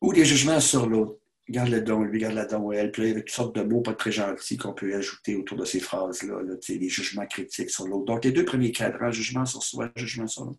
Ou 0.00 0.12
des 0.12 0.24
jugements 0.24 0.60
sur 0.60 0.88
l'autre. 0.88 1.20
Garde 1.48 1.68
le 1.68 1.80
don, 1.80 2.02
lui, 2.02 2.18
garde 2.18 2.34
la 2.34 2.44
don, 2.44 2.72
elle. 2.72 2.90
Puis 2.90 3.02
il 3.02 3.08
y 3.08 3.10
avait 3.12 3.20
toutes 3.20 3.30
sortes 3.30 3.54
de 3.54 3.62
mots 3.62 3.80
pas 3.80 3.94
très 3.94 4.10
gentils 4.10 4.56
qu'on 4.56 4.72
peut 4.72 4.94
ajouter 4.94 5.36
autour 5.36 5.56
de 5.56 5.64
ces 5.64 5.78
phrases-là, 5.78 6.42
là, 6.42 6.54
des 6.68 6.88
jugements 6.88 7.26
critiques 7.26 7.70
sur 7.70 7.86
l'autre. 7.86 8.04
Donc, 8.06 8.24
les 8.24 8.32
deux 8.32 8.44
premiers 8.44 8.72
cadrans, 8.72 9.12
jugement 9.12 9.46
sur 9.46 9.62
soi, 9.62 9.90
jugement 9.94 10.26
sur 10.26 10.44
l'autre. 10.44 10.58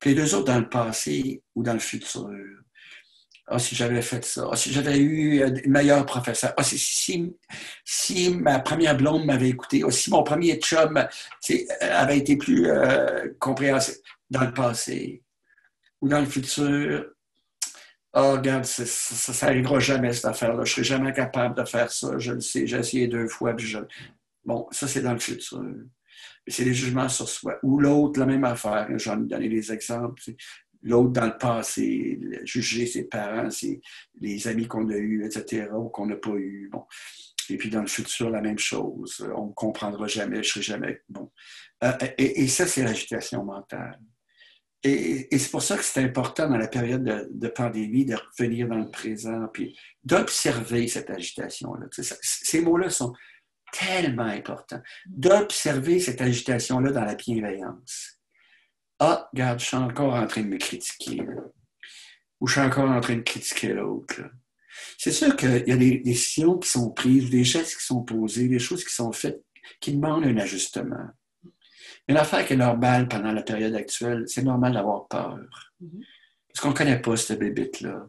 Puis 0.00 0.10
les 0.10 0.16
deux 0.16 0.34
autres 0.34 0.46
dans 0.46 0.58
le 0.58 0.68
passé 0.68 1.42
ou 1.54 1.62
dans 1.62 1.72
le 1.72 1.78
futur. 1.78 2.28
Ah, 3.48 3.60
si 3.60 3.76
j'avais 3.76 4.02
fait 4.02 4.24
ça. 4.24 4.48
Ah, 4.50 4.56
si 4.56 4.72
j'avais 4.72 4.98
eu 4.98 5.42
un 5.44 5.52
meilleur 5.66 6.04
professeur. 6.04 6.52
Ah, 6.56 6.64
si, 6.64 7.32
si, 7.84 8.30
ma 8.30 8.58
première 8.58 8.96
blonde 8.96 9.24
m'avait 9.24 9.50
écouté. 9.50 9.82
Ah, 9.86 9.90
si 9.90 10.10
mon 10.10 10.24
premier 10.24 10.56
chum 10.56 11.06
avait 11.80 12.18
été 12.18 12.36
plus 12.36 12.66
euh, 12.66 13.28
compréhensif 13.38 13.96
dans 14.30 14.42
le 14.42 14.52
passé 14.52 15.22
ou 16.00 16.08
dans 16.08 16.20
le 16.20 16.26
futur. 16.26 17.06
Ah, 18.18 18.32
regarde, 18.32 18.64
ça, 18.64 19.46
n'arrivera 19.46 19.78
jamais, 19.78 20.10
cette 20.14 20.24
affaire-là. 20.24 20.64
Je 20.64 20.70
ne 20.70 20.74
serai 20.76 20.84
jamais 20.84 21.12
capable 21.12 21.54
de 21.54 21.68
faire 21.68 21.92
ça. 21.92 22.18
Je 22.18 22.32
le 22.32 22.40
sais. 22.40 22.66
J'ai 22.66 22.78
essayé 22.78 23.08
deux 23.08 23.28
fois. 23.28 23.54
Bon, 24.42 24.66
ça, 24.70 24.88
c'est 24.88 25.02
dans 25.02 25.12
le 25.12 25.18
futur. 25.18 25.62
C'est 26.46 26.64
des 26.64 26.72
jugements 26.72 27.10
sur 27.10 27.28
soi. 27.28 27.58
Ou 27.62 27.78
l'autre, 27.78 28.18
la 28.18 28.24
même 28.24 28.44
affaire. 28.44 28.88
J'en 28.96 29.22
ai 29.22 29.26
donné 29.26 29.50
des 29.50 29.70
exemples. 29.70 30.22
L'autre, 30.82 31.10
dans 31.10 31.26
le 31.26 31.36
passé, 31.36 32.18
juger 32.44 32.86
ses 32.86 33.04
parents, 33.04 33.50
les 34.18 34.48
amis 34.48 34.66
qu'on 34.66 34.88
a 34.88 34.96
eus, 34.96 35.26
etc., 35.26 35.68
ou 35.74 35.90
qu'on 35.90 36.06
n'a 36.06 36.16
pas 36.16 36.36
eus. 36.36 36.70
Bon. 36.72 36.84
Et 37.50 37.58
puis 37.58 37.68
dans 37.68 37.82
le 37.82 37.86
futur, 37.86 38.30
la 38.30 38.40
même 38.40 38.58
chose. 38.58 39.28
On 39.36 39.48
ne 39.48 39.52
comprendra 39.52 40.06
jamais, 40.06 40.36
je 40.36 40.58
ne 40.58 40.62
serai 40.62 40.62
jamais. 40.62 41.02
Bon. 41.10 41.30
Euh, 41.84 41.92
et, 42.16 42.48
ça, 42.48 42.66
c'est 42.66 42.82
l'agitation 42.82 43.44
mentale. 43.44 44.00
Et, 44.82 45.38
c'est 45.38 45.50
pour 45.50 45.62
ça 45.62 45.76
que 45.76 45.82
c'est 45.82 46.02
important 46.02 46.48
dans 46.48 46.56
la 46.56 46.68
période 46.68 47.02
de, 47.30 47.48
pandémie 47.48 48.04
de 48.04 48.14
revenir 48.14 48.68
dans 48.68 48.78
le 48.78 48.90
présent, 48.90 49.48
puis 49.52 49.76
d'observer 50.04 50.86
cette 50.86 51.10
agitation-là. 51.10 51.86
Ces 51.90 52.60
mots-là 52.60 52.90
sont 52.90 53.12
tellement 53.72 54.24
importants. 54.24 54.80
D'observer 55.06 55.98
cette 55.98 56.20
agitation-là 56.20 56.92
dans 56.92 57.04
la 57.04 57.14
bienveillance. 57.14 58.20
Ah, 58.98 59.28
regarde, 59.32 59.60
je 59.60 59.66
suis 59.66 59.76
encore 59.76 60.14
en 60.14 60.26
train 60.26 60.42
de 60.42 60.48
me 60.48 60.58
critiquer. 60.58 61.22
Ou 62.40 62.46
je 62.46 62.52
suis 62.52 62.62
encore 62.62 62.90
en 62.90 63.00
train 63.00 63.16
de 63.16 63.22
critiquer 63.22 63.72
l'autre. 63.72 64.22
C'est 64.98 65.12
sûr 65.12 65.36
qu'il 65.36 65.64
y 65.66 65.72
a 65.72 65.76
des 65.76 65.98
décisions 65.98 66.58
qui 66.58 66.68
sont 66.68 66.90
prises, 66.90 67.30
des 67.30 67.44
gestes 67.44 67.78
qui 67.78 67.84
sont 67.84 68.02
posés, 68.02 68.48
des 68.48 68.58
choses 68.58 68.84
qui 68.84 68.94
sont 68.94 69.12
faites 69.12 69.42
qui 69.80 69.92
demandent 69.92 70.24
un 70.24 70.36
ajustement. 70.38 71.08
Mais 72.08 72.14
l'affaire 72.14 72.46
qui 72.46 72.52
est 72.52 72.56
normale 72.56 73.08
pendant 73.08 73.32
la 73.32 73.42
période 73.42 73.74
actuelle, 73.74 74.24
c'est 74.26 74.42
normal 74.42 74.74
d'avoir 74.74 75.08
peur. 75.08 75.38
Parce 76.48 76.60
qu'on 76.60 76.70
ne 76.70 76.74
connaît 76.74 77.00
pas 77.00 77.16
cette 77.16 77.38
bébite-là. 77.38 78.06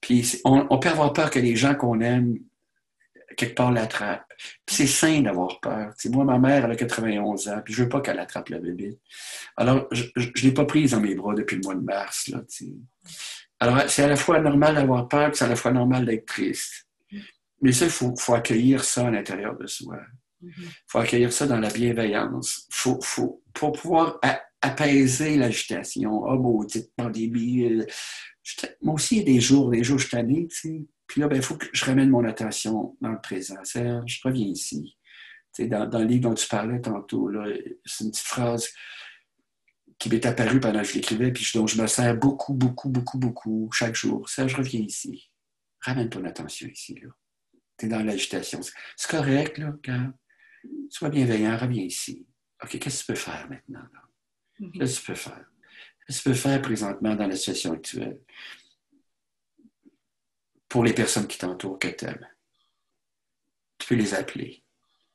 Puis 0.00 0.40
on, 0.44 0.78
peut 0.78 0.88
avoir 0.88 1.12
peur 1.12 1.30
que 1.30 1.38
les 1.38 1.56
gens 1.56 1.74
qu'on 1.74 2.00
aime 2.00 2.38
quelque 3.36 3.54
part 3.54 3.70
l'attrape. 3.70 4.24
C'est 4.66 4.86
sain 4.86 5.22
d'avoir 5.22 5.60
peur. 5.60 5.92
moi, 6.06 6.24
ma 6.24 6.38
mère, 6.38 6.64
elle 6.64 6.72
a 6.72 6.76
91 6.76 7.48
ans, 7.48 7.60
puis 7.64 7.74
je 7.74 7.82
veux 7.82 7.88
pas 7.88 8.00
qu'elle 8.00 8.18
attrape 8.18 8.48
la 8.48 8.58
bébé. 8.58 8.98
Alors, 9.56 9.86
je 9.92 10.04
ne 10.16 10.42
l'ai 10.42 10.52
pas 10.52 10.64
prise 10.64 10.92
dans 10.92 11.00
mes 11.00 11.14
bras 11.14 11.34
depuis 11.34 11.56
le 11.56 11.62
mois 11.62 11.74
de 11.74 11.80
mars. 11.80 12.28
Là, 12.28 12.40
Alors, 13.60 13.82
c'est 13.88 14.02
à 14.02 14.08
la 14.08 14.16
fois 14.16 14.40
normal 14.40 14.74
d'avoir 14.74 15.08
peur, 15.08 15.30
puis 15.30 15.38
c'est 15.38 15.44
à 15.44 15.48
la 15.48 15.56
fois 15.56 15.72
normal 15.72 16.04
d'être 16.04 16.26
triste. 16.26 16.86
Mais 17.62 17.72
ça, 17.72 17.84
il 17.84 17.90
faut, 17.90 18.14
faut, 18.16 18.34
accueillir 18.34 18.82
ça 18.82 19.06
à 19.06 19.10
l'intérieur 19.10 19.56
de 19.56 19.66
soi. 19.66 19.98
Il 20.42 20.52
faut 20.86 20.98
accueillir 20.98 21.32
ça 21.32 21.46
dans 21.46 21.58
la 21.58 21.70
bienveillance. 21.70 22.66
Faut, 22.70 22.98
faut, 23.02 23.42
pour 23.52 23.72
pouvoir 23.72 24.20
apaiser 24.62 25.36
l'agitation. 25.36 26.24
Ah, 26.26 26.34
oh, 26.34 26.38
maudite 26.38 26.92
pandémie. 26.96 27.82
Moi 28.82 28.94
aussi, 28.94 29.16
il 29.16 29.18
y 29.18 29.22
a 29.22 29.34
des 29.34 29.40
jours, 29.40 29.70
des 29.70 29.84
jours, 29.84 29.98
je 29.98 30.08
suis 30.08 30.48
tu 30.48 30.56
sais. 30.56 30.86
Puis 31.06 31.20
là, 31.20 31.26
il 31.26 31.30
ben, 31.30 31.42
faut 31.42 31.56
que 31.56 31.66
je 31.72 31.84
ramène 31.84 32.08
mon 32.08 32.24
attention 32.24 32.96
dans 33.00 33.10
le 33.10 33.20
présent. 33.20 33.62
Serge, 33.64 34.20
reviens 34.24 34.46
ici. 34.46 34.96
Tu 35.52 35.66
dans, 35.66 35.86
dans, 35.86 35.98
le 35.98 36.04
livre 36.04 36.28
dont 36.28 36.34
tu 36.34 36.46
parlais 36.46 36.80
tantôt, 36.80 37.30
c'est 37.84 38.04
une 38.04 38.12
petite 38.12 38.26
phrase 38.26 38.68
qui 39.98 40.08
m'est 40.08 40.24
apparue 40.24 40.60
pendant 40.60 40.80
que 40.80 40.88
je 40.88 40.94
l'écrivais, 40.94 41.32
puis 41.32 41.44
dont 41.54 41.66
je 41.66 41.80
me 41.80 41.86
sers 41.86 42.16
beaucoup, 42.16 42.54
beaucoup, 42.54 42.88
beaucoup, 42.88 43.18
beaucoup 43.18 43.68
chaque 43.72 43.96
jour. 43.96 44.28
Serge, 44.28 44.54
reviens 44.54 44.80
ici. 44.80 45.30
Ramène 45.80 46.08
ton 46.08 46.24
attention 46.24 46.68
ici. 46.68 46.94
Tu 47.76 47.86
es 47.86 47.88
dans 47.88 48.02
l'agitation. 48.02 48.60
C'est 48.96 49.10
correct, 49.10 49.58
là, 49.58 49.74
quand. 49.84 50.12
Sois 50.88 51.10
bienveillant, 51.10 51.56
reviens 51.56 51.84
ici. 51.84 52.26
OK, 52.62 52.78
qu'est-ce 52.78 53.04
que 53.04 53.12
tu 53.12 53.12
peux 53.12 53.18
faire 53.18 53.48
maintenant? 53.48 53.86
Qu'est-ce 54.74 55.00
que 55.00 55.06
tu 55.06 55.12
peux 55.12 55.18
faire? 55.18 55.44
Qu'est-ce 56.06 56.18
que 56.18 56.22
tu 56.24 56.28
peux 56.30 56.34
faire 56.34 56.62
présentement 56.62 57.14
dans 57.14 57.26
la 57.26 57.36
situation 57.36 57.72
actuelle? 57.72 58.20
pour 60.70 60.84
les 60.84 60.94
personnes 60.94 61.26
qui 61.26 61.36
t'entourent, 61.36 61.78
que 61.78 61.88
tu 61.88 62.06
aimes. 62.06 62.26
Tu 63.76 63.88
peux 63.88 63.96
les 63.96 64.14
appeler. 64.14 64.62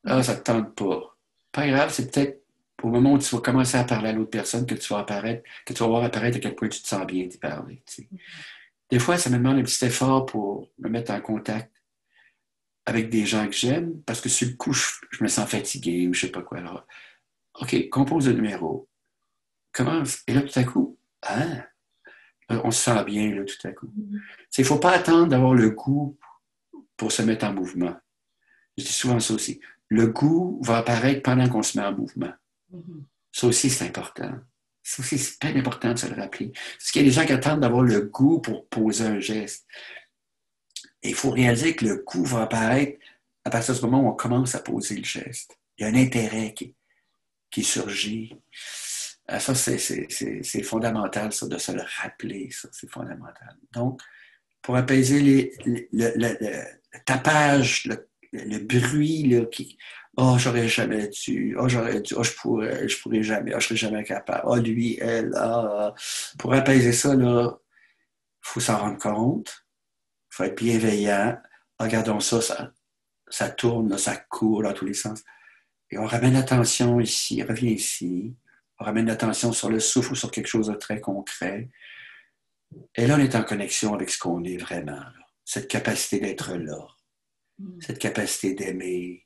Ah, 0.04 0.22
ça 0.22 0.34
ne 0.34 0.38
te 0.40 0.44
tente 0.44 0.76
pas. 0.76 1.18
Pas 1.52 1.68
grave, 1.68 1.92
c'est 1.92 2.12
peut-être 2.12 2.44
au 2.84 2.90
moment 2.90 3.14
où 3.14 3.18
tu 3.18 3.34
vas 3.34 3.42
commencer 3.42 3.78
à 3.78 3.86
parler 3.86 4.10
à 4.10 4.12
l'autre 4.12 4.30
personne 4.30 4.68
que 4.68 4.76
tu 4.76 4.94
vas 4.94 5.00
apparaître, 5.00 5.44
que 5.66 5.74
tu 5.74 5.80
vas 5.80 5.88
voir 5.88 6.04
apparaître 6.04 6.38
à 6.38 6.40
quel 6.42 6.56
point 6.56 6.68
tu 6.68 6.82
te 6.82 6.88
sens 6.88 7.08
bien 7.08 7.26
d'y 7.26 7.38
parler. 7.38 7.82
Des 8.92 9.00
fois, 9.00 9.18
ça 9.18 9.30
me 9.30 9.38
demande 9.38 9.58
un 9.58 9.64
petit 9.64 9.86
effort 9.86 10.26
pour 10.26 10.70
me 10.78 10.90
mettre 10.90 11.12
en 11.12 11.22
contact 11.22 11.72
avec 12.86 13.10
des 13.10 13.26
gens 13.26 13.48
que 13.48 13.56
j'aime, 13.56 14.02
parce 14.04 14.22
que 14.22 14.30
sur 14.30 14.48
le 14.48 14.54
coup, 14.56 14.74
je, 14.74 14.84
me 15.22 15.28
sens 15.28 15.50
fatigué 15.50 16.08
ou 16.08 16.14
je 16.14 16.26
ne 16.26 16.28
sais 16.28 16.32
pas 16.32 16.44
quoi. 16.44 16.60
Alors, 16.60 16.86
OK, 17.60 17.90
compose 17.90 18.28
le 18.28 18.34
numéro. 18.34 18.88
Commence. 19.72 20.22
Et 20.28 20.34
là, 20.34 20.42
tout 20.42 20.60
à 20.60 20.64
coup, 20.64 20.98
euh, 21.32 21.62
on 22.50 22.72
se 22.72 22.84
sent 22.84 23.04
bien 23.06 23.34
là, 23.34 23.44
tout 23.44 23.68
à 23.68 23.72
coup. 23.72 23.92
Il 23.98 24.62
ne 24.62 24.64
faut 24.64 24.80
pas 24.80 24.92
attendre 24.92 25.28
d'avoir 25.28 25.54
le 25.54 25.72
goût 25.72 26.18
pour 26.96 27.12
se 27.12 27.22
mettre 27.24 27.46
en 27.46 27.54
mouvement. 27.54 27.96
Je 28.78 28.84
dis 28.84 28.92
souvent 28.92 29.20
ça 29.20 29.34
aussi. 29.34 29.60
Le 29.90 30.08
goût 30.08 30.60
va 30.64 30.78
apparaître 30.78 31.24
pendant 31.24 31.48
qu'on 31.50 31.64
se 31.64 31.78
met 31.78 31.86
en 31.86 31.94
mouvement. 31.94 32.34
Ça 33.32 33.48
aussi, 33.48 33.70
c'est 33.70 33.86
important. 33.86 34.32
Ça 34.84 35.02
aussi, 35.02 35.18
c'est 35.18 35.40
pas 35.40 35.48
important 35.48 35.94
de 35.94 35.98
se 35.98 36.08
le 36.08 36.16
rappeler. 36.16 36.52
Parce 36.78 36.92
qu'il 36.92 37.02
y 37.02 37.06
a 37.06 37.08
des 37.08 37.14
gens 37.14 37.26
qui 37.26 37.34
attendent 37.34 37.62
d'avoir 37.62 37.82
le 37.82 38.02
goût 38.02 38.40
pour 38.40 38.68
poser 38.68 39.06
un 39.06 39.20
geste. 39.20 39.66
Et 41.06 41.10
il 41.10 41.16
faut 41.16 41.30
réaliser 41.30 41.76
que 41.76 41.86
le 41.86 41.98
goût 41.98 42.26
va 42.26 42.42
apparaître 42.42 42.98
à 43.44 43.52
partir 43.52 43.76
du 43.76 43.82
moment 43.82 44.02
où 44.02 44.10
on 44.10 44.16
commence 44.16 44.56
à 44.56 44.60
poser 44.60 44.96
le 44.96 45.04
geste. 45.04 45.56
Il 45.78 45.84
y 45.84 45.86
a 45.86 45.90
un 45.92 45.96
intérêt 45.96 46.52
qui, 46.56 46.74
qui 47.52 47.64
surgit. 47.64 48.36
Ah, 49.28 49.40
ça, 49.40 49.54
c'est 49.54 50.64
fondamental, 50.64 51.32
ça, 51.32 51.46
de 51.48 51.60
se 51.60 51.72
le 51.74 51.84
rappeler, 52.02 52.50
ça, 52.50 52.70
c'est 52.72 52.90
fondamental. 52.90 53.56
Donc, 53.72 54.02
pour 54.64 54.78
apaiser 54.78 55.20
les, 55.20 55.88
le, 55.94 56.64
tapage, 57.06 57.88
le, 58.32 58.58
bruit 58.58 59.28
là, 59.28 59.46
qui 59.46 59.78
Oh, 60.18 60.38
j'aurais 60.40 60.70
jamais 60.70 61.10
dû, 61.10 61.56
oh, 61.60 61.68
j'aurais 61.68 62.02
dû, 62.02 62.16
oh, 62.18 62.24
je 62.24 62.32
pourrais, 62.32 62.88
je 62.88 63.00
pourrais 63.00 63.22
jamais, 63.22 63.52
oh, 63.54 63.60
je 63.60 63.66
serais 63.68 63.76
jamais 63.76 64.04
capable, 64.04 64.44
oh, 64.46 64.56
lui, 64.56 64.98
elle, 65.00 65.34
ah. 65.36 65.94
Pour 66.40 66.54
apaiser 66.54 66.94
ça, 66.94 67.14
il 67.14 67.50
faut 68.42 68.60
s'en 68.60 68.78
rendre 68.80 68.98
compte, 68.98 69.65
il 70.36 70.44
faut 70.44 70.44
être 70.44 70.58
bienveillant. 70.58 71.38
Regardons 71.80 72.20
ça, 72.20 72.42
ça, 72.42 72.72
ça 73.30 73.50
tourne, 73.50 73.98
ça 73.98 74.16
court 74.18 74.64
dans 74.64 74.74
tous 74.74 74.86
les 74.86 74.94
sens. 74.94 75.24
Et 75.92 75.98
on 75.98 76.06
ramène 76.06 76.34
l'attention 76.34 77.00
ici, 77.00 77.42
revient 77.44 77.72
ici 77.72 78.36
on 78.80 78.86
ramène 78.86 79.06
l'attention 79.06 79.52
sur 79.52 79.70
le 79.70 79.80
souffle 79.80 80.14
ou 80.14 80.16
sur 80.16 80.32
quelque 80.32 80.48
chose 80.48 80.68
de 80.68 80.76
très 80.76 81.00
concret. 81.00 81.70
Et 82.96 83.08
là, 83.08 83.16
on 83.16 83.20
est 83.20 83.36
en 83.36 83.44
connexion 83.44 83.94
avec 83.94 84.10
ce 84.10 84.20
qu'on 84.20 84.44
est 84.44 84.58
vraiment. 84.58 85.02
Cette 85.46 85.68
capacité 85.68 86.20
d'être 86.20 86.56
là, 86.56 86.88
mm. 87.60 87.82
cette 87.82 88.00
capacité 88.00 88.54
d'aimer, 88.54 89.26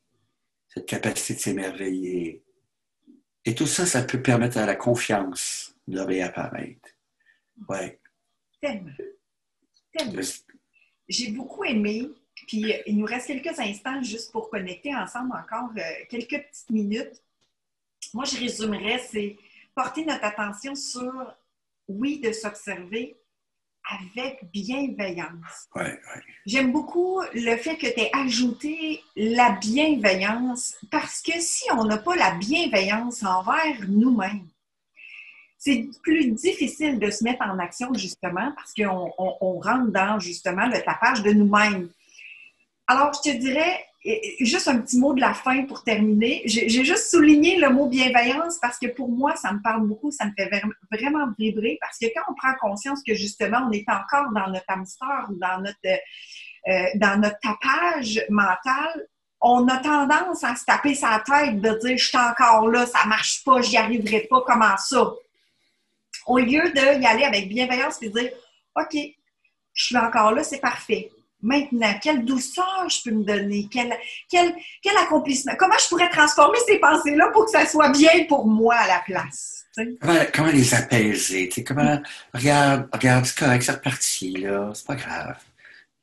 cette 0.68 0.86
capacité 0.86 1.34
de 1.34 1.40
s'émerveiller. 1.40 2.44
Et 3.46 3.56
tout 3.56 3.68
ça, 3.68 3.86
ça 3.86 4.04
peut 4.04 4.22
permettre 4.22 4.58
à 4.58 4.66
la 4.66 4.76
confiance 4.76 5.74
de 5.88 6.00
réapparaître. 6.00 6.90
Ouais. 7.68 8.00
Tellement. 8.62 8.92
Tellement. 9.98 10.22
J'ai 11.10 11.32
beaucoup 11.32 11.66
aimé. 11.66 12.10
Puis 12.48 12.74
il 12.88 12.98
nous 12.98 13.06
reste 13.06 13.28
quelques 13.28 13.60
instants 13.60 14.02
juste 14.02 14.32
pour 14.32 14.50
connecter 14.50 14.96
ensemble 14.96 15.34
encore 15.34 15.70
euh, 15.78 16.06
quelques 16.10 16.42
petites 16.42 16.70
minutes 16.70 17.22
moi, 18.14 18.26
je 18.26 18.38
résumerais, 18.38 19.00
c'est 19.00 19.38
porter 19.76 20.06
notre 20.06 20.24
attention 20.24 20.76
sur, 20.76 21.36
oui, 21.88 22.20
de 22.20 22.32
s'observer 22.32 23.18
avec 23.92 24.52
bienveillance. 24.52 25.70
J'aime 26.46 26.72
beaucoup 26.72 27.22
le 27.34 27.56
fait 27.58 27.78
que 27.78 27.88
tu 27.88 28.00
aies 28.00 28.12
ajouté 28.14 29.02
la 29.16 29.52
bienveillance 29.52 30.76
parce 30.92 31.22
que 31.22 31.40
si 31.40 31.72
on 31.72 31.86
n'a 31.86 31.98
pas 31.98 32.16
la 32.16 32.32
bienveillance 32.36 33.24
envers 33.24 33.88
nous-mêmes, 33.88 34.48
c'est 35.60 35.90
plus 36.02 36.32
difficile 36.32 36.98
de 37.00 37.12
se 37.12 37.24
mettre 37.24 37.44
en 37.44 37.60
action 37.60 37.94
justement 37.94 38.54
parce 38.56 38.74
qu'on 38.74 39.60
rentre 39.60 39.92
dans 39.92 40.18
justement 40.18 40.68
le 40.68 40.82
tapage 40.82 41.22
de 41.22 41.32
nous-mêmes. 41.32 41.90
Alors, 42.88 43.12
je 43.14 43.30
te 43.30 43.38
dirais, 43.38 43.86
juste 44.40 44.70
un 44.70 44.80
petit 44.80 44.98
mot 44.98 45.14
de 45.14 45.20
la 45.20 45.34
fin 45.34 45.66
pour 45.66 45.84
terminer. 45.84 46.42
J'ai 46.46 46.70
juste 46.70 47.12
souligné 47.12 47.60
le 47.60 47.70
mot 47.70 47.88
bienveillance 47.88 48.58
parce 48.62 48.80
que 48.80 48.88
pour 48.88 49.10
moi, 49.10 49.36
ça 49.36 49.52
me 49.52 49.62
parle 49.62 49.86
beaucoup, 49.86 50.12
ça 50.12 50.26
me 50.26 50.32
fait 50.38 50.50
vraiment 50.92 51.26
vibrer 51.38 51.78
parce 51.82 51.98
que 52.00 52.06
quand 52.16 52.24
on 52.32 52.36
prend 52.36 52.54
conscience 52.62 53.04
que 53.06 53.14
justement, 53.14 53.68
on 53.68 53.72
est 53.72 53.86
encore 53.90 54.32
dans 54.34 54.48
notre 54.48 54.66
hamster 54.70 55.28
ou 55.30 55.36
dans 55.36 55.60
notre, 55.60 55.78
euh, 55.86 56.86
dans 56.96 57.20
notre 57.20 57.38
tapage 57.40 58.22
mental, 58.30 59.08
on 59.42 59.68
a 59.68 59.78
tendance 59.78 60.44
à 60.44 60.56
se 60.56 60.64
taper 60.66 60.96
sa 60.96 61.22
tête 61.26 61.60
de 61.60 61.80
dire 61.80 61.98
je 61.98 62.06
suis 62.08 62.18
encore 62.18 62.70
là, 62.70 62.86
ça 62.86 63.06
marche 63.06 63.44
pas, 63.44 63.62
j'y 63.62 63.78
arriverai 63.78 64.28
pas, 64.30 64.42
comment 64.46 64.78
ça? 64.78 65.12
Au 66.30 66.38
lieu 66.38 66.72
d'y 66.72 67.06
aller 67.06 67.24
avec 67.24 67.50
bienveillance 67.50 68.02
et 68.02 68.10
de 68.10 68.20
dire 68.20 68.30
OK, 68.76 68.98
je 69.74 69.84
suis 69.84 69.98
encore 69.98 70.32
là, 70.32 70.44
c'est 70.44 70.62
parfait 70.62 71.12
maintenant? 71.42 71.94
Quelle 72.02 72.26
douceur 72.26 72.88
je 72.90 73.04
peux 73.04 73.16
me 73.16 73.24
donner? 73.24 73.68
Quel, 73.72 73.94
quel, 74.30 74.54
quel 74.82 74.98
accomplissement? 74.98 75.54
Comment 75.58 75.78
je 75.82 75.88
pourrais 75.88 76.10
transformer 76.10 76.58
ces 76.68 76.80
pensées-là 76.80 77.30
pour 77.34 77.46
que 77.46 77.52
ça 77.52 77.66
soit 77.66 77.90
bien 77.90 78.26
pour 78.28 78.46
moi 78.48 78.76
à 78.76 78.88
la 78.88 79.02
place? 79.06 79.66
Comment, 80.34 80.52
les 80.52 80.74
apaiser? 80.74 81.50
Comment, 81.66 82.02
regarde, 82.34 82.90
regarde, 82.92 83.26
c'est 83.26 83.38
correct, 83.38 83.62
c'est 83.64 83.72
reparti, 83.72 84.32
là, 84.34 84.72
c'est 84.74 84.86
pas 84.86 84.96
grave. 84.96 85.38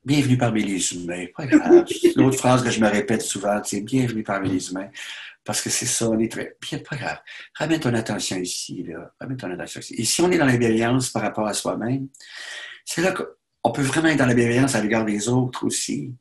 Bienvenue 0.04 0.38
parmi 0.38 0.62
les 0.62 0.94
humains, 0.94 1.26
pas 1.36 1.46
grave. 1.46 1.84
L'autre 2.16 2.38
phrase 2.38 2.62
que 2.62 2.70
je 2.70 2.80
me 2.80 2.88
répète 2.88 3.22
souvent, 3.22 3.60
c'est 3.64 3.80
bienvenue 3.80 4.22
parmi 4.22 4.50
les 4.50 4.70
humains. 4.70 4.88
Parce 5.46 5.62
que 5.62 5.70
c'est 5.70 5.86
ça, 5.86 6.10
on 6.10 6.18
est 6.18 6.30
très. 6.30 6.56
Bien, 6.60 6.80
pas 6.80 6.96
grave. 6.96 7.18
Ramène 7.54 7.80
ton 7.80 7.94
attention 7.94 8.36
ici, 8.36 8.84
là. 8.86 9.12
Ramène 9.20 9.36
ton 9.36 9.50
attention 9.50 9.80
ici. 9.80 9.94
Et 9.96 10.04
si 10.04 10.20
on 10.20 10.30
est 10.30 10.38
dans 10.38 10.44
la 10.44 10.56
bienveillance 10.56 11.08
par 11.10 11.22
rapport 11.22 11.46
à 11.46 11.54
soi-même, 11.54 12.08
c'est 12.84 13.00
là 13.00 13.12
que 13.12 13.22
on 13.62 13.72
peut 13.72 13.82
vraiment 13.82 14.08
être 14.08 14.18
dans 14.18 14.26
la 14.26 14.34
bienveillance 14.34 14.74
à 14.74 14.82
l'égard 14.82 15.04
des 15.04 15.28
autres 15.28 15.64
aussi. 15.64 16.14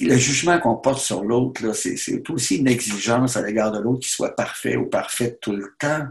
Le 0.00 0.16
jugement 0.16 0.58
qu'on 0.58 0.76
porte 0.76 1.00
sur 1.00 1.22
l'autre, 1.22 1.72
c'est 1.72 2.30
aussi 2.30 2.56
une 2.56 2.68
exigence 2.68 3.36
à 3.36 3.42
l'égard 3.42 3.70
de 3.70 3.78
l'autre 3.78 4.00
qui 4.00 4.10
soit 4.10 4.34
parfait 4.34 4.76
ou 4.76 4.86
parfaite 4.86 5.38
tout 5.40 5.52
le 5.52 5.74
temps 5.78 6.08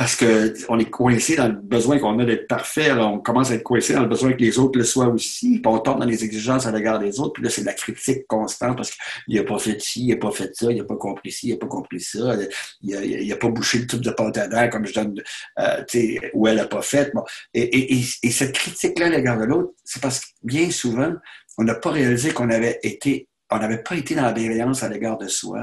parce 0.00 0.16
qu'on 0.16 0.78
est 0.78 0.88
coincé 0.88 1.36
dans 1.36 1.48
le 1.48 1.52
besoin 1.52 1.98
qu'on 1.98 2.18
a 2.20 2.24
d'être 2.24 2.48
parfait, 2.48 2.88
alors 2.88 3.12
on 3.12 3.18
commence 3.18 3.50
à 3.50 3.56
être 3.56 3.62
coincé 3.62 3.92
dans 3.92 4.00
le 4.00 4.08
besoin 4.08 4.32
que 4.32 4.38
les 4.38 4.58
autres 4.58 4.78
le 4.78 4.84
soient 4.86 5.08
aussi, 5.08 5.58
puis 5.58 5.66
on 5.66 5.78
tombe 5.78 6.00
dans 6.00 6.06
les 6.06 6.24
exigences 6.24 6.64
à 6.64 6.72
l'égard 6.72 6.98
des 6.98 7.20
autres, 7.20 7.34
puis 7.34 7.42
là, 7.42 7.50
c'est 7.50 7.60
de 7.60 7.66
la 7.66 7.74
critique 7.74 8.26
constante 8.26 8.78
parce 8.78 8.92
qu'il 8.92 9.36
n'a 9.36 9.42
pas 9.44 9.58
fait 9.58 9.78
ci, 9.78 10.06
il 10.06 10.08
n'a 10.08 10.16
pas 10.16 10.30
fait 10.30 10.54
ça, 10.54 10.72
il 10.72 10.78
n'a 10.78 10.84
pas 10.84 10.96
compris 10.96 11.30
ci, 11.30 11.48
il 11.48 11.50
n'a 11.50 11.58
pas 11.58 11.66
compris 11.66 12.00
ça, 12.00 12.34
il 12.80 13.28
n'a 13.28 13.36
pas 13.36 13.48
bouché 13.48 13.80
le 13.80 13.86
tube 13.86 14.00
de 14.00 14.10
pâte 14.10 14.38
à 14.38 14.68
comme 14.68 14.86
je 14.86 14.94
donne, 14.94 15.22
euh, 15.58 15.84
tu 15.86 15.98
sais, 15.98 16.30
ou 16.32 16.48
elle 16.48 16.56
n'a 16.56 16.66
pas 16.66 16.80
fait. 16.80 17.12
Et, 17.52 18.02
cette 18.30 18.52
critique-là 18.52 19.04
à 19.04 19.10
l'égard 19.10 19.38
de 19.38 19.44
l'autre, 19.44 19.74
c'est 19.84 20.00
parce 20.00 20.20
que 20.20 20.26
bien 20.42 20.70
souvent, 20.70 21.12
on 21.58 21.64
n'a 21.64 21.74
pas 21.74 21.90
réalisé 21.90 22.30
qu'on 22.30 22.48
avait 22.48 22.80
été, 22.82 23.28
on 23.50 23.58
n'avait 23.58 23.82
pas 23.82 23.96
été 23.96 24.14
dans 24.14 24.22
la 24.22 24.32
bienveillance 24.32 24.82
à 24.82 24.88
l'égard 24.88 25.18
de 25.18 25.28
soi 25.28 25.60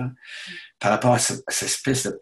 par 0.79 0.91
rapport 0.91 1.13
à, 1.13 1.17
cette 1.17 1.41
espèce 1.49 2.03
de 2.03 2.21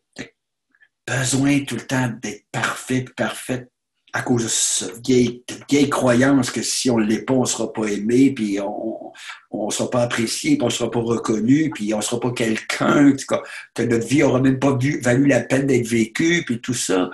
besoin 1.08 1.62
tout 1.62 1.76
le 1.76 1.86
temps 1.86 2.10
d'être 2.22 2.46
parfait, 2.52 3.06
parfaite 3.16 3.70
à 4.14 4.22
cause 4.22 4.44
de 4.44 4.48
cette 4.48 5.06
vieille, 5.06 5.44
vieille 5.70 5.90
croyance 5.90 6.50
que 6.50 6.62
si 6.62 6.90
on 6.90 6.98
ne 6.98 7.06
l'est 7.06 7.24
pas, 7.24 7.34
on 7.34 7.42
ne 7.42 7.46
sera 7.46 7.72
pas 7.74 7.86
aimé, 7.88 8.32
puis 8.34 8.60
on 8.62 9.68
ne 9.68 9.72
sera 9.72 9.90
pas 9.90 10.04
apprécié, 10.04 10.56
puis 10.56 10.64
on 10.64 10.68
ne 10.68 10.72
sera 10.72 10.90
pas 10.90 11.02
reconnu, 11.02 11.70
puis 11.70 11.94
on 11.94 11.98
ne 11.98 12.02
sera 12.02 12.22
pas 12.22 12.32
quelqu'un, 12.32 13.12
que 13.12 13.84
notre 13.84 14.08
vie 14.08 14.20
n'aura 14.20 14.40
même 14.40 14.58
pas 14.58 14.78
valu 15.02 15.28
la 15.28 15.42
peine 15.42 15.68
d'être 15.68 15.88
vécue, 15.88 16.44
puis 16.46 16.62
tout 16.62 16.74
ça. 16.74 17.10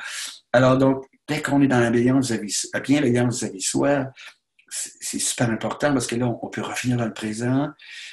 Alors 0.53 0.77
donc, 0.77 1.05
dès 1.27 1.41
qu'on 1.41 1.61
est 1.63 1.67
dans 1.67 1.79
la 1.79 1.89
bienveillance 1.89 2.31
vis-à-vis 2.31 3.61
soi, 3.61 4.05
c'est 4.69 5.19
super 5.19 5.49
important 5.49 5.91
parce 5.93 6.05
que 6.05 6.15
là, 6.15 6.27
on 6.27 6.47
peut 6.49 6.61
revenir 6.61 6.97
dans 6.97 7.05
le 7.05 7.13
présent, 7.13 7.69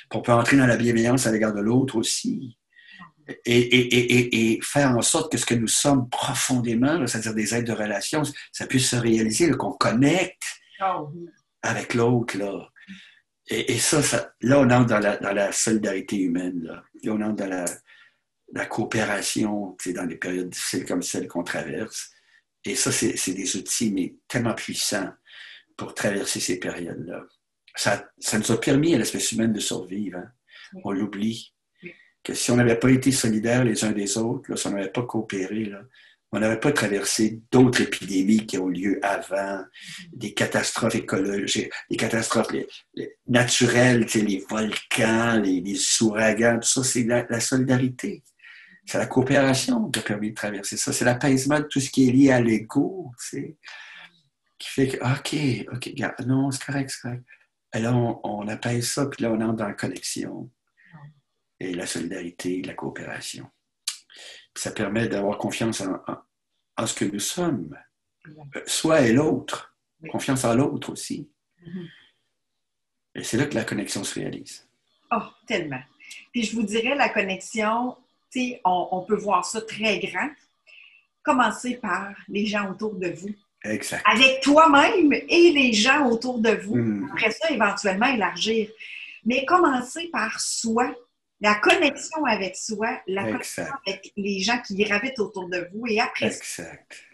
puis 0.09 0.19
on 0.19 0.23
peut 0.23 0.33
entrer 0.33 0.57
dans 0.57 0.67
la 0.67 0.79
bienveillance 0.79 1.27
à 1.27 1.31
l'égard 1.31 1.53
de 1.53 1.61
l'autre 1.61 1.97
aussi 1.97 2.57
et, 3.45 4.59
faire 4.63 4.97
en 4.97 5.03
sorte 5.03 5.33
que 5.33 5.39
ce 5.39 5.47
que 5.47 5.55
nous 5.55 5.69
sommes 5.69 6.09
profondément, 6.09 7.07
c'est-à-dire 7.07 7.35
des 7.35 7.55
êtres 7.55 7.67
de 7.67 7.79
relation, 7.79 8.23
ça 8.53 8.67
puisse 8.67 8.91
se 8.91 8.97
réaliser, 8.97 9.51
qu'on 9.53 9.73
connecte 9.73 10.43
ah 10.81 11.03
avec 11.63 11.95
l'autre. 11.95 12.39
Là. 12.39 12.69
Et, 13.49 13.79
ça, 13.79 14.33
là, 14.41 14.61
on 14.61 14.71
entre 14.71 15.01
dans 15.21 15.33
la, 15.35 15.53
solidarité 15.53 16.17
humaine. 16.17 16.63
Là. 16.63 16.83
on 17.07 17.21
entre 17.21 17.47
dans 17.47 17.65
la, 18.55 18.67
coopération 18.67 19.77
dans 19.95 20.07
des 20.07 20.17
périodes 20.17 20.51
difficiles 20.51 20.85
comme 20.85 21.03
celles 21.03 21.29
qu'on 21.29 21.45
traverse. 21.45 22.11
Et 22.65 22.75
ça, 22.75 22.91
c'est 22.93 23.33
des 23.33 23.57
outils 23.57 23.93
mais 23.93 24.15
tellement 24.27 24.55
puissants 24.55 25.11
pour 25.77 25.95
traverser 25.95 26.41
ces 26.41 26.59
périodes-là. 26.59 27.25
Ça, 27.75 28.11
ça 28.19 28.39
nous 28.39 28.51
a 28.51 28.61
permis 28.61 28.95
à 28.95 28.99
l'espèce 28.99 29.33
humaine 29.33 29.53
de 29.53 29.61
survivre. 29.61 30.19
Hein. 30.19 30.33
On 30.85 30.91
l'oublie 30.91 31.55
si 32.35 32.51
on 32.51 32.57
n'avait 32.57 32.79
pas 32.79 32.91
été 32.91 33.13
solidaires 33.13 33.65
les 33.65 33.85
uns 33.85 33.93
des 33.93 34.17
autres, 34.19 34.57
si 34.57 34.67
on 34.67 34.71
n'avait 34.71 34.91
pas 34.91 35.03
coopéré, 35.03 35.73
on 36.31 36.41
n'aurait 36.41 36.61
pas 36.61 36.73
traversé 36.73 37.41
d'autres 37.51 37.81
épidémies 37.81 38.45
qui 38.45 38.59
ont 38.59 38.69
lieu 38.69 39.01
avant, 39.03 39.65
des 40.13 40.35
catastrophes 40.35 40.95
écologiques, 40.95 41.73
des 41.91 41.97
catastrophes 41.97 42.53
naturelles, 43.27 44.07
les 44.15 44.45
volcans, 44.49 45.41
les, 45.41 46.03
ouragans, 46.03 46.59
tout 46.61 46.69
ça, 46.69 46.85
c'est 46.85 47.05
la, 47.05 47.41
solidarité. 47.41 48.23
C'est 48.85 48.99
la 48.99 49.07
coopération 49.07 49.91
qui 49.91 50.01
a 50.01 50.03
permis 50.03 50.31
de 50.31 50.35
traverser 50.35 50.77
ça. 50.77 50.93
C'est 50.93 51.05
l'apaisement 51.05 51.61
de 51.61 51.65
tout 51.65 51.81
ce 51.81 51.91
qui 51.91 52.09
est 52.09 52.13
lié 52.13 52.31
à 52.31 52.41
l'ego, 52.41 53.11
qui 53.31 54.69
fait 54.69 54.89
que, 54.89 54.97
OK, 54.97 55.67
OK, 55.73 55.93
non, 56.27 56.51
c'est 56.51 56.65
correct, 56.65 56.91
c'est 56.91 57.03
correct. 57.03 57.25
Et 57.75 57.81
là, 57.81 57.95
on, 57.95 58.21
on 58.25 58.49
apaise 58.49 58.91
ça, 58.91 59.07
puis 59.07 59.23
là, 59.23 59.31
on 59.31 59.41
entre 59.41 59.57
dans 59.57 59.69
la 59.69 59.75
connexion 59.75 60.51
et 61.61 61.75
la 61.75 61.87
solidarité, 61.87 62.63
la 62.63 62.75
coopération. 62.75 63.51
ça 64.55 64.71
permet 64.71 65.09
d'avoir 65.09 65.39
confiance 65.39 65.83
en, 65.83 66.87
ce 66.87 66.95
que 66.95 67.05
nous 67.05 67.19
sommes, 67.19 67.77
soi 68.67 69.03
et 69.03 69.13
l'autre, 69.13 69.77
confiance 70.11 70.45
en 70.45 70.55
l'autre 70.55 70.93
aussi. 70.93 71.31
Mm-hmm. 71.63 71.89
Et 73.17 73.25
c'est 73.25 73.37
là 73.37 73.47
que 73.47 73.55
la 73.55 73.65
connexion 73.65 74.05
se 74.05 74.15
réalise. 74.15 74.69
Oh, 75.11 75.23
tellement. 75.47 75.83
Puis 76.33 76.45
je 76.45 76.55
vous 76.55 76.63
dirais, 76.63 76.95
la 76.95 77.09
connexion, 77.09 77.97
on, 78.65 78.89
on 78.93 79.03
peut 79.03 79.17
voir 79.17 79.45
ça 79.45 79.61
très 79.61 79.99
grand. 79.99 80.31
Commencez 81.23 81.77
par 81.77 82.15
les 82.29 82.47
gens 82.47 82.71
autour 82.71 82.95
de 82.95 83.09
vous. 83.09 83.35
Exact. 83.65 84.05
Avec 84.07 84.41
toi-même 84.41 85.13
et 85.13 85.53
les 85.53 85.73
gens 85.73 86.09
autour 86.09 86.39
de 86.39 86.51
vous. 86.51 86.77
Mm. 86.77 87.11
Après 87.13 87.31
ça, 87.33 87.51
éventuellement, 87.51 88.07
élargir. 88.07 88.69
Mais 89.25 89.45
commencez 89.45 90.09
par 90.09 90.41
soi 90.41 90.95
la 91.41 91.55
connexion 91.57 92.25
avec 92.25 92.57
soi, 92.57 93.01
la 93.07 93.25
connexion 93.25 93.65
avec 93.87 94.13
les 94.17 94.41
gens 94.41 94.61
qui 94.61 94.75
gravitent 94.77 95.19
autour 95.19 95.49
de 95.49 95.69
vous. 95.73 95.87
Et 95.87 96.01
après, 96.01 96.31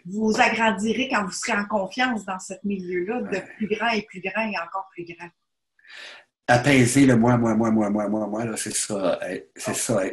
vous 0.05 0.33
agrandirez 0.39 1.09
quand 1.09 1.25
vous 1.25 1.31
serez 1.31 1.53
en 1.53 1.65
confiance 1.65 2.25
dans 2.25 2.39
ce 2.39 2.53
milieu-là, 2.63 3.21
de 3.21 3.39
plus 3.55 3.67
grand 3.67 3.89
et 3.89 4.01
plus 4.01 4.21
grand 4.21 4.49
et 4.49 4.57
encore 4.57 4.89
plus 4.93 5.05
grand. 5.05 5.29
Apaiser 6.47 7.07
le 7.07 7.15
moi, 7.15 7.37
moi, 7.37 7.55
moi, 7.55 7.71
moi, 7.71 7.89
moi, 7.89 8.07
moi, 8.07 8.27
moi, 8.27 8.57
c'est 8.57 8.75
ça. 8.75 9.19
C'est 9.55 9.75
ça. 9.75 10.03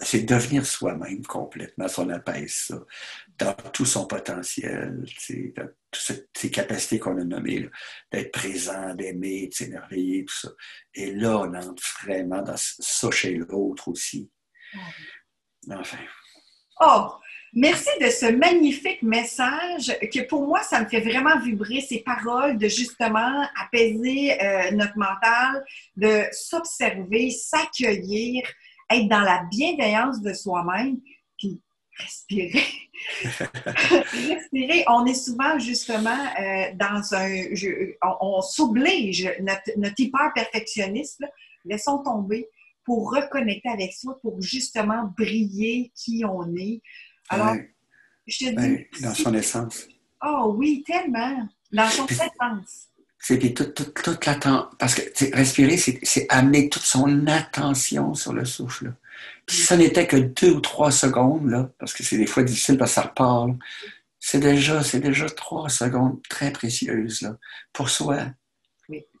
C'est 0.00 0.22
devenir 0.22 0.66
soi-même 0.66 1.24
complètement, 1.24 1.86
si 1.86 2.00
on 2.00 2.08
apaise 2.10 2.52
ça 2.52 2.84
dans 3.38 3.54
tout 3.72 3.86
son 3.86 4.06
potentiel, 4.06 5.04
dans 5.56 5.68
toutes 5.90 6.28
ces 6.34 6.50
capacités 6.50 6.98
qu'on 6.98 7.18
a 7.18 7.24
nommées, 7.24 7.68
d'être 8.12 8.32
présent, 8.32 8.94
d'aimer, 8.94 9.48
de 9.48 9.54
s'émerveiller, 9.54 10.24
tout 10.24 10.34
ça. 10.34 10.50
Et 10.94 11.12
là, 11.12 11.38
on 11.38 11.54
entre 11.54 11.82
vraiment 12.04 12.42
dans 12.42 12.56
ça 12.56 13.10
chez 13.10 13.34
l'autre 13.34 13.88
aussi. 13.88 14.30
Enfin. 15.68 15.98
Oh, 16.80 17.08
merci 17.52 17.90
de 18.00 18.08
ce 18.08 18.30
magnifique 18.30 19.02
message 19.02 19.94
que 20.12 20.26
pour 20.26 20.46
moi, 20.46 20.62
ça 20.62 20.82
me 20.82 20.88
fait 20.88 21.00
vraiment 21.00 21.38
vibrer 21.40 21.80
ces 21.80 22.00
paroles 22.00 22.56
de 22.56 22.68
justement 22.68 23.46
apaiser 23.60 24.40
euh, 24.40 24.70
notre 24.70 24.96
mental, 24.96 25.64
de 25.96 26.22
s'observer, 26.32 27.30
s'accueillir, 27.30 28.42
être 28.90 29.08
dans 29.08 29.20
la 29.20 29.44
bienveillance 29.50 30.22
de 30.22 30.32
soi-même, 30.32 31.00
respirer. 32.02 32.64
respirer. 34.12 34.84
On 34.88 35.06
est 35.06 35.14
souvent 35.14 35.58
justement 35.58 36.26
euh, 36.40 36.72
dans 36.74 37.14
un. 37.14 37.44
on, 38.20 38.40
s'oblige, 38.42 39.30
notre, 39.40 40.00
hyper-perfectionniste, 40.00 41.24
laissons 41.64 42.02
tomber 42.02 42.48
pour 42.84 43.10
reconnecter 43.10 43.68
avec 43.68 43.92
soi, 43.92 44.18
pour 44.20 44.40
justement 44.40 45.12
briller 45.16 45.92
qui 45.94 46.24
on 46.24 46.54
est. 46.56 46.82
Alors, 47.28 47.56
je 48.26 48.46
te 48.46 48.60
dis. 48.60 49.02
dans 49.02 49.14
son 49.14 49.34
essence. 49.34 49.88
Oh 50.24 50.54
oui, 50.56 50.82
tellement. 50.86 51.48
Dans 51.72 51.88
son 51.88 52.06
essence. 52.06 52.88
C'est 53.22 53.38
toute, 53.54 53.74
toute, 53.74 53.94
toute 53.94 54.24
Parce 54.78 54.94
que 54.94 55.36
respirer, 55.36 55.76
c'est 55.76 56.26
amener 56.30 56.70
toute 56.70 56.82
son 56.82 57.26
attention 57.26 58.14
sur 58.14 58.32
le 58.32 58.46
souffle. 58.46 58.94
Puis 59.46 59.56
si 59.56 59.62
ça 59.62 59.76
n'était 59.76 60.06
que 60.06 60.16
deux 60.16 60.52
ou 60.52 60.60
trois 60.60 60.90
secondes, 60.90 61.48
là, 61.50 61.70
parce 61.78 61.92
que 61.92 62.02
c'est 62.02 62.16
des 62.16 62.26
fois 62.26 62.42
difficile 62.42 62.78
parce 62.78 62.92
que 62.92 62.94
ça 62.94 63.02
repart, 63.02 63.50
c'est 64.18 64.40
déjà, 64.40 64.82
c'est 64.82 65.00
déjà 65.00 65.28
trois 65.28 65.68
secondes 65.68 66.20
très 66.28 66.52
précieuses 66.52 67.22
là, 67.22 67.36
pour 67.72 67.88
soi. 67.88 68.26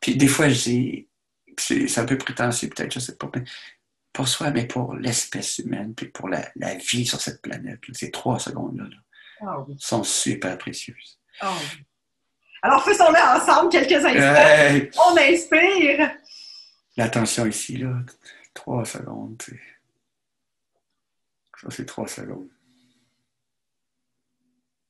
Puis 0.00 0.16
des 0.16 0.28
fois, 0.28 0.48
je 0.48 0.62
dis, 0.62 1.08
c'est 1.58 1.98
un 1.98 2.04
peu 2.04 2.18
prétentieux 2.18 2.68
peut-être, 2.68 2.92
je 2.92 2.98
ne 2.98 3.04
sais 3.04 3.16
pas, 3.16 3.30
mais 3.34 3.44
pour 4.12 4.28
soi, 4.28 4.50
mais 4.50 4.66
pour 4.66 4.94
l'espèce 4.94 5.58
humaine, 5.58 5.94
puis 5.94 6.08
pour 6.08 6.28
la, 6.28 6.50
vie 6.74 7.06
sur 7.06 7.20
cette 7.20 7.40
planète. 7.42 7.80
Ces 7.92 8.10
trois 8.10 8.38
secondes-là 8.38 8.86
ah 9.42 9.64
sont 9.78 10.02
super 10.02 10.58
précieuses. 10.58 11.18
Ah 11.40 11.54
Alors 12.62 12.84
faisons-le 12.84 13.40
ensemble 13.40 13.70
quelques 13.70 14.04
instants. 14.04 15.00
On 15.08 15.16
inspire. 15.16 16.10
L'attention 16.96 17.46
ici, 17.46 17.78
là, 17.78 17.94
trois 18.52 18.84
secondes. 18.84 19.40
Ça, 21.60 21.68
c'est 21.70 21.84
trois 21.84 22.08
secondes. 22.08 22.48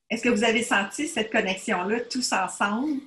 Est-ce 0.09 0.23
que 0.23 0.29
vous 0.29 0.43
avez 0.43 0.63
senti 0.63 1.07
cette 1.07 1.31
connexion-là 1.31 2.01
tous 2.01 2.31
ensemble, 2.33 3.01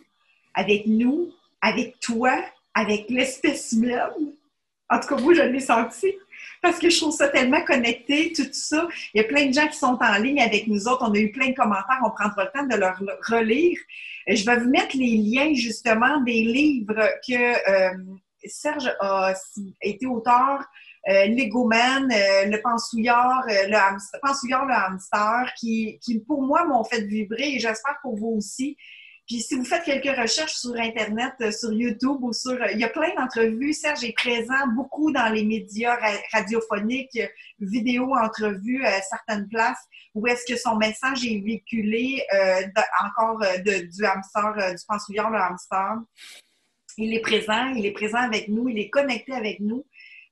avec 0.55 0.87
nous, 0.87 1.33
avec 1.61 1.99
toi, 2.01 2.45
avec 2.75 3.09
l'espèce 3.09 3.73
humaine? 3.73 4.35
En 4.91 5.01
tout 5.01 5.09
cas, 5.09 5.17
moi, 5.17 5.35
je 5.35 5.43
l'ai 5.43 5.61
senti 5.61 6.13
parce 6.61 6.79
que 6.79 6.91
je 6.91 6.99
trouve 6.99 7.15
ça 7.15 7.29
tellement 7.29 7.63
connecté, 7.65 8.33
tout 8.35 8.49
ça. 8.53 8.87
Il 9.13 9.21
y 9.21 9.25
a 9.25 9.29
plein 9.29 9.47
de 9.47 9.53
gens 9.53 9.67
qui 9.69 9.77
sont 9.77 9.99
en 10.01 10.19
ligne 10.19 10.41
avec 10.41 10.67
nous 10.67 10.87
autres. 10.87 11.05
On 11.07 11.13
a 11.13 11.19
eu 11.19 11.31
plein 11.31 11.49
de 11.49 11.55
commentaires. 11.55 12.01
On 12.05 12.11
prendra 12.11 12.45
le 12.45 12.51
temps 12.59 12.67
de 12.67 12.77
leur 12.77 12.99
relire. 13.29 13.79
Je 14.27 14.45
vais 14.45 14.59
vous 14.59 14.71
mettre 14.71 14.97
les 14.97 15.17
liens, 15.17 15.55
justement, 15.55 16.21
des 16.23 16.43
livres 16.43 17.09
que 17.27 17.71
euh, 17.71 17.97
Serge 18.45 18.91
a 19.01 19.35
été 19.83 20.07
auteur 20.07 20.65
euh, 21.09 21.27
Lego 21.27 21.67
Man, 21.67 22.11
euh, 22.11 22.47
le 22.47 22.61
pensouillard, 22.63 23.45
euh, 23.49 23.69
le 23.69 23.77
hamster, 23.77 24.21
pensouillard, 24.21 24.65
le 24.65 24.75
hamster, 24.75 25.53
qui, 25.59 25.99
qui 26.01 26.21
pour 26.21 26.43
moi 26.43 26.65
m'ont 26.65 26.85
fait 26.85 27.03
vibrer 27.03 27.55
et 27.55 27.59
j'espère 27.59 27.99
pour 28.01 28.17
vous 28.17 28.35
aussi. 28.39 28.77
Puis 29.27 29.41
si 29.41 29.55
vous 29.55 29.65
faites 29.65 29.85
quelques 29.85 30.17
recherches 30.19 30.55
sur 30.55 30.75
Internet, 30.77 31.33
euh, 31.41 31.51
sur 31.51 31.73
YouTube 31.73 32.19
ou 32.23 32.33
sur... 32.33 32.59
Il 32.73 32.79
y 32.79 32.85
a 32.85 32.89
plein 32.89 33.15
d'entrevues. 33.15 33.73
Serge 33.73 34.05
est 34.05 34.13
présent 34.13 34.67
beaucoup 34.75 35.13
dans 35.13 35.33
les 35.33 35.45
médias 35.45 35.99
radiophoniques, 36.33 37.19
vidéos, 37.59 38.15
entrevues 38.15 38.85
à 38.85 39.01
certaines 39.03 39.49
places 39.49 39.83
où 40.15 40.27
est-ce 40.27 40.45
que 40.51 40.59
son 40.59 40.77
message 40.77 41.25
est 41.25 41.41
véhiculé 41.41 42.23
encore 43.05 43.41
de, 43.41 43.87
du 43.91 44.05
hamster, 44.05 44.55
du 44.71 44.85
pensouillard, 44.87 45.29
le 45.29 45.39
hamster. 45.39 45.97
Il 46.97 47.13
est 47.15 47.21
présent, 47.21 47.67
il 47.75 47.85
est 47.85 47.93
présent 47.93 48.19
avec 48.19 48.47
nous, 48.47 48.69
il 48.69 48.79
est 48.79 48.91
connecté 48.91 49.33
avec 49.33 49.59
nous. 49.59 49.85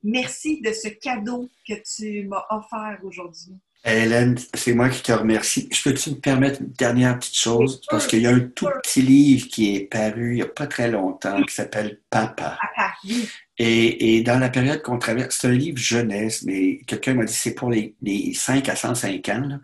Merci 0.02 0.60
de 0.60 0.72
ce 0.72 0.88
cadeau 0.88 1.48
que 1.66 1.74
tu 1.84 2.26
m'as 2.26 2.44
offert 2.50 2.98
aujourd'hui. 3.04 3.54
Hélène, 3.84 4.38
c'est 4.54 4.74
moi 4.74 4.88
qui 4.88 5.02
te 5.02 5.10
remercie. 5.10 5.68
Je 5.72 5.82
peux-tu 5.82 6.10
me 6.10 6.14
permettre 6.16 6.60
une 6.60 6.70
dernière 6.70 7.18
petite 7.18 7.36
chose? 7.36 7.80
Parce 7.90 8.06
qu'il 8.06 8.22
y 8.22 8.26
a 8.26 8.30
un 8.30 8.40
tout 8.40 8.68
petit 8.82 9.02
livre 9.02 9.48
qui 9.48 9.74
est 9.74 9.80
paru 9.80 10.32
il 10.32 10.34
n'y 10.36 10.42
a 10.42 10.46
pas 10.46 10.68
très 10.68 10.88
longtemps 10.88 11.42
qui 11.42 11.54
s'appelle 11.54 12.00
Papa. 12.08 12.58
Papa, 12.60 12.94
oui. 13.04 13.28
Et, 13.58 14.22
dans 14.22 14.38
la 14.38 14.48
période 14.48 14.82
qu'on 14.82 14.98
traverse, 14.98 15.38
c'est 15.40 15.48
un 15.48 15.52
livre 15.52 15.78
jeunesse, 15.78 16.42
mais 16.44 16.78
quelqu'un 16.86 17.14
m'a 17.14 17.24
dit 17.24 17.32
c'est 17.32 17.54
pour 17.54 17.70
les, 17.70 17.94
les, 18.02 18.34
5 18.34 18.68
à 18.68 18.76
105 18.76 19.28
ans. 19.28 19.60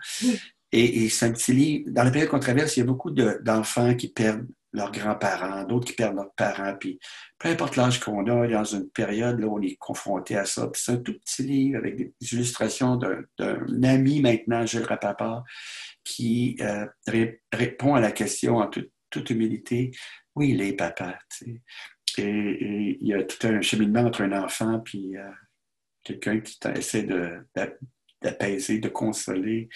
Et, 0.73 1.09
c'est 1.09 1.27
un 1.27 1.33
petit 1.33 1.53
livre. 1.53 1.85
Dans 1.89 2.05
la 2.05 2.11
période 2.11 2.31
qu'on 2.31 2.39
traverse, 2.41 2.77
il 2.77 2.81
y 2.81 2.83
a 2.83 2.87
beaucoup 2.87 3.11
d'enfants 3.11 3.95
qui 3.95 4.09
perdent 4.09 4.47
leurs 4.73 4.93
grands-parents, 4.93 5.65
d'autres 5.65 5.87
qui 5.87 5.95
perdent 5.95 6.17
leurs 6.17 6.35
parents. 6.35 6.75
Puis 6.79 6.99
peu 7.39 7.49
importe 7.49 7.77
l'âge 7.77 8.01
qu'on 8.01 8.27
a, 8.27 8.47
dans 8.47 8.65
une 8.65 8.91
période 8.91 9.41
là, 9.41 9.47
on 9.47 9.61
est 9.61 9.77
confronté 9.77 10.37
à 10.37 10.45
ça. 10.45 10.71
c'est 10.75 10.93
un 10.93 10.97
tout 10.99 11.19
petit 11.19 11.43
livre 11.43 11.79
avec 11.79 11.97
des 11.97 12.13
illustrations 12.33 12.97
d'un 12.97 13.83
ami 13.83 14.21
maintenant, 14.21 14.67
Gilles 14.67 14.85
Rapaport, 14.85 15.45
qui 16.05 16.57
euh, 16.61 16.87
répond 17.53 17.95
à 17.95 18.01
la 18.01 18.13
question 18.13 18.57
en 18.57 18.69
toute 18.69 19.31
humilité. 19.31 19.91
Oui, 20.35 20.51
il 20.51 20.63
est 20.63 20.75
papa. 20.75 21.19
Et, 22.19 22.99
il 23.01 23.07
y 23.07 23.15
a 23.15 23.23
tout 23.23 23.47
un 23.47 23.61
cheminement 23.61 24.01
entre 24.01 24.23
un 24.23 24.33
enfant 24.33 24.81
puis 24.81 25.17
euh, 25.17 25.31
quelqu'un 26.05 26.41
qui 26.41 26.59
essaie 26.75 27.07
d'apaiser, 28.23 28.79
de, 28.79 28.89
consoler 28.89 29.69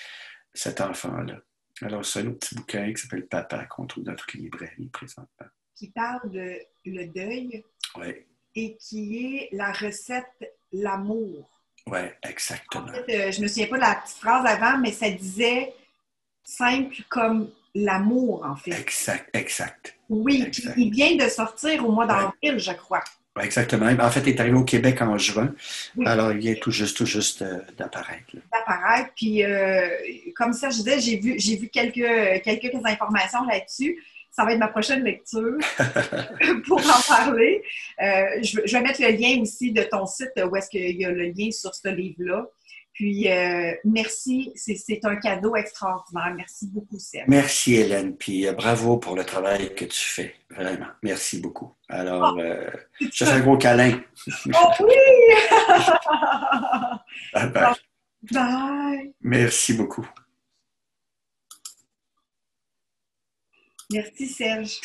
cet 0.54 0.80
enfant-là. 0.80 1.40
Alors, 1.82 2.04
c'est 2.04 2.20
un 2.20 2.28
autre 2.28 2.38
petit 2.38 2.54
bouquin 2.54 2.92
qui 2.92 3.02
s'appelle 3.02 3.26
Papa 3.26 3.64
qu'on 3.66 3.86
trouve 3.86 4.04
dans 4.04 4.14
toutes 4.14 4.34
les 4.34 4.42
librairies 4.42 4.88
présentement. 4.88 5.46
Qui 5.74 5.90
parle 5.90 6.30
de 6.30 6.58
le 6.84 7.06
deuil. 7.06 7.64
Oui. 7.96 8.14
Et 8.54 8.76
qui 8.76 9.36
est 9.36 9.48
la 9.52 9.72
recette 9.72 10.54
l'amour. 10.72 11.48
Oui, 11.86 12.00
exactement. 12.22 12.84
En 12.84 12.92
fait, 12.92 13.28
euh, 13.28 13.32
je 13.32 13.40
me 13.40 13.48
souviens 13.48 13.66
pas 13.66 13.76
de 13.76 13.80
la 13.80 13.94
petite 13.96 14.18
phrase 14.18 14.46
avant, 14.46 14.78
mais 14.78 14.92
ça 14.92 15.10
disait 15.10 15.74
simple 16.44 16.96
comme 17.08 17.50
l'amour, 17.74 18.44
en 18.44 18.56
fait. 18.56 18.72
Exact, 18.72 19.28
exact. 19.34 19.96
Oui, 20.08 20.50
il 20.76 20.90
vient 20.90 21.16
de 21.16 21.28
sortir 21.28 21.86
au 21.86 21.90
mois 21.90 22.06
d'avril, 22.06 22.58
je 22.58 22.72
crois. 22.72 23.02
Exactement. 23.40 23.86
En 23.86 24.10
fait, 24.10 24.20
il 24.20 24.28
est 24.30 24.40
arrivé 24.40 24.56
au 24.56 24.64
Québec 24.64 25.00
en 25.00 25.16
juin. 25.16 25.54
Alors, 26.04 26.32
il 26.32 26.38
vient 26.38 26.54
tout 26.54 26.70
juste, 26.70 26.96
tout 26.98 27.06
juste 27.06 27.40
euh, 27.40 27.60
d'apparaître. 27.78 28.36
D'apparaître. 28.52 29.10
Puis, 29.16 29.42
euh, 29.42 29.88
comme 30.36 30.52
ça, 30.52 30.68
je 30.68 30.76
disais, 30.76 31.00
j'ai 31.00 31.16
vu, 31.16 31.34
j'ai 31.38 31.56
vu 31.56 31.68
quelques, 31.68 32.42
quelques 32.42 32.74
informations 32.84 33.44
là-dessus. 33.46 34.02
Ça 34.30 34.44
va 34.44 34.52
être 34.52 34.58
ma 34.58 34.68
prochaine 34.68 35.02
lecture 35.02 35.56
pour 36.66 36.78
en 36.78 37.00
parler. 37.08 37.62
Euh, 38.02 38.42
je, 38.42 38.60
je, 38.64 38.76
vais 38.76 38.82
mettre 38.82 39.00
le 39.00 39.10
lien 39.10 39.40
aussi 39.40 39.72
de 39.72 39.82
ton 39.82 40.04
site 40.06 40.32
où 40.44 40.54
est-ce 40.56 40.68
qu'il 40.68 41.00
y 41.00 41.04
a 41.04 41.10
le 41.10 41.24
lien 41.24 41.50
sur 41.50 41.74
ce 41.74 41.88
livre-là. 41.88 42.46
Puis, 42.92 43.30
euh, 43.30 43.72
merci, 43.84 44.52
c'est 44.54 45.04
un 45.04 45.16
cadeau 45.16 45.56
extraordinaire. 45.56 46.34
Merci 46.36 46.66
beaucoup, 46.66 46.98
Serge. 46.98 47.26
Merci, 47.26 47.74
Hélène. 47.74 48.16
Puis, 48.16 48.46
euh, 48.46 48.52
bravo 48.52 48.98
pour 48.98 49.16
le 49.16 49.24
travail 49.24 49.74
que 49.74 49.86
tu 49.86 49.98
fais. 49.98 50.34
Vraiment. 50.50 50.88
Merci 51.02 51.40
beaucoup. 51.40 51.74
Alors, 51.88 52.34
oh, 52.36 52.40
euh, 52.40 52.70
je 53.00 53.24
fais 53.24 53.30
un 53.30 53.40
gros 53.40 53.56
câlin. 53.56 53.98
Oh 54.54 54.68
oui! 54.80 54.94
bye, 57.32 57.50
bye. 57.50 57.74
Bye. 58.30 59.14
Merci 59.22 59.72
beaucoup. 59.72 60.06
Merci, 63.90 64.28
Serge. 64.28 64.80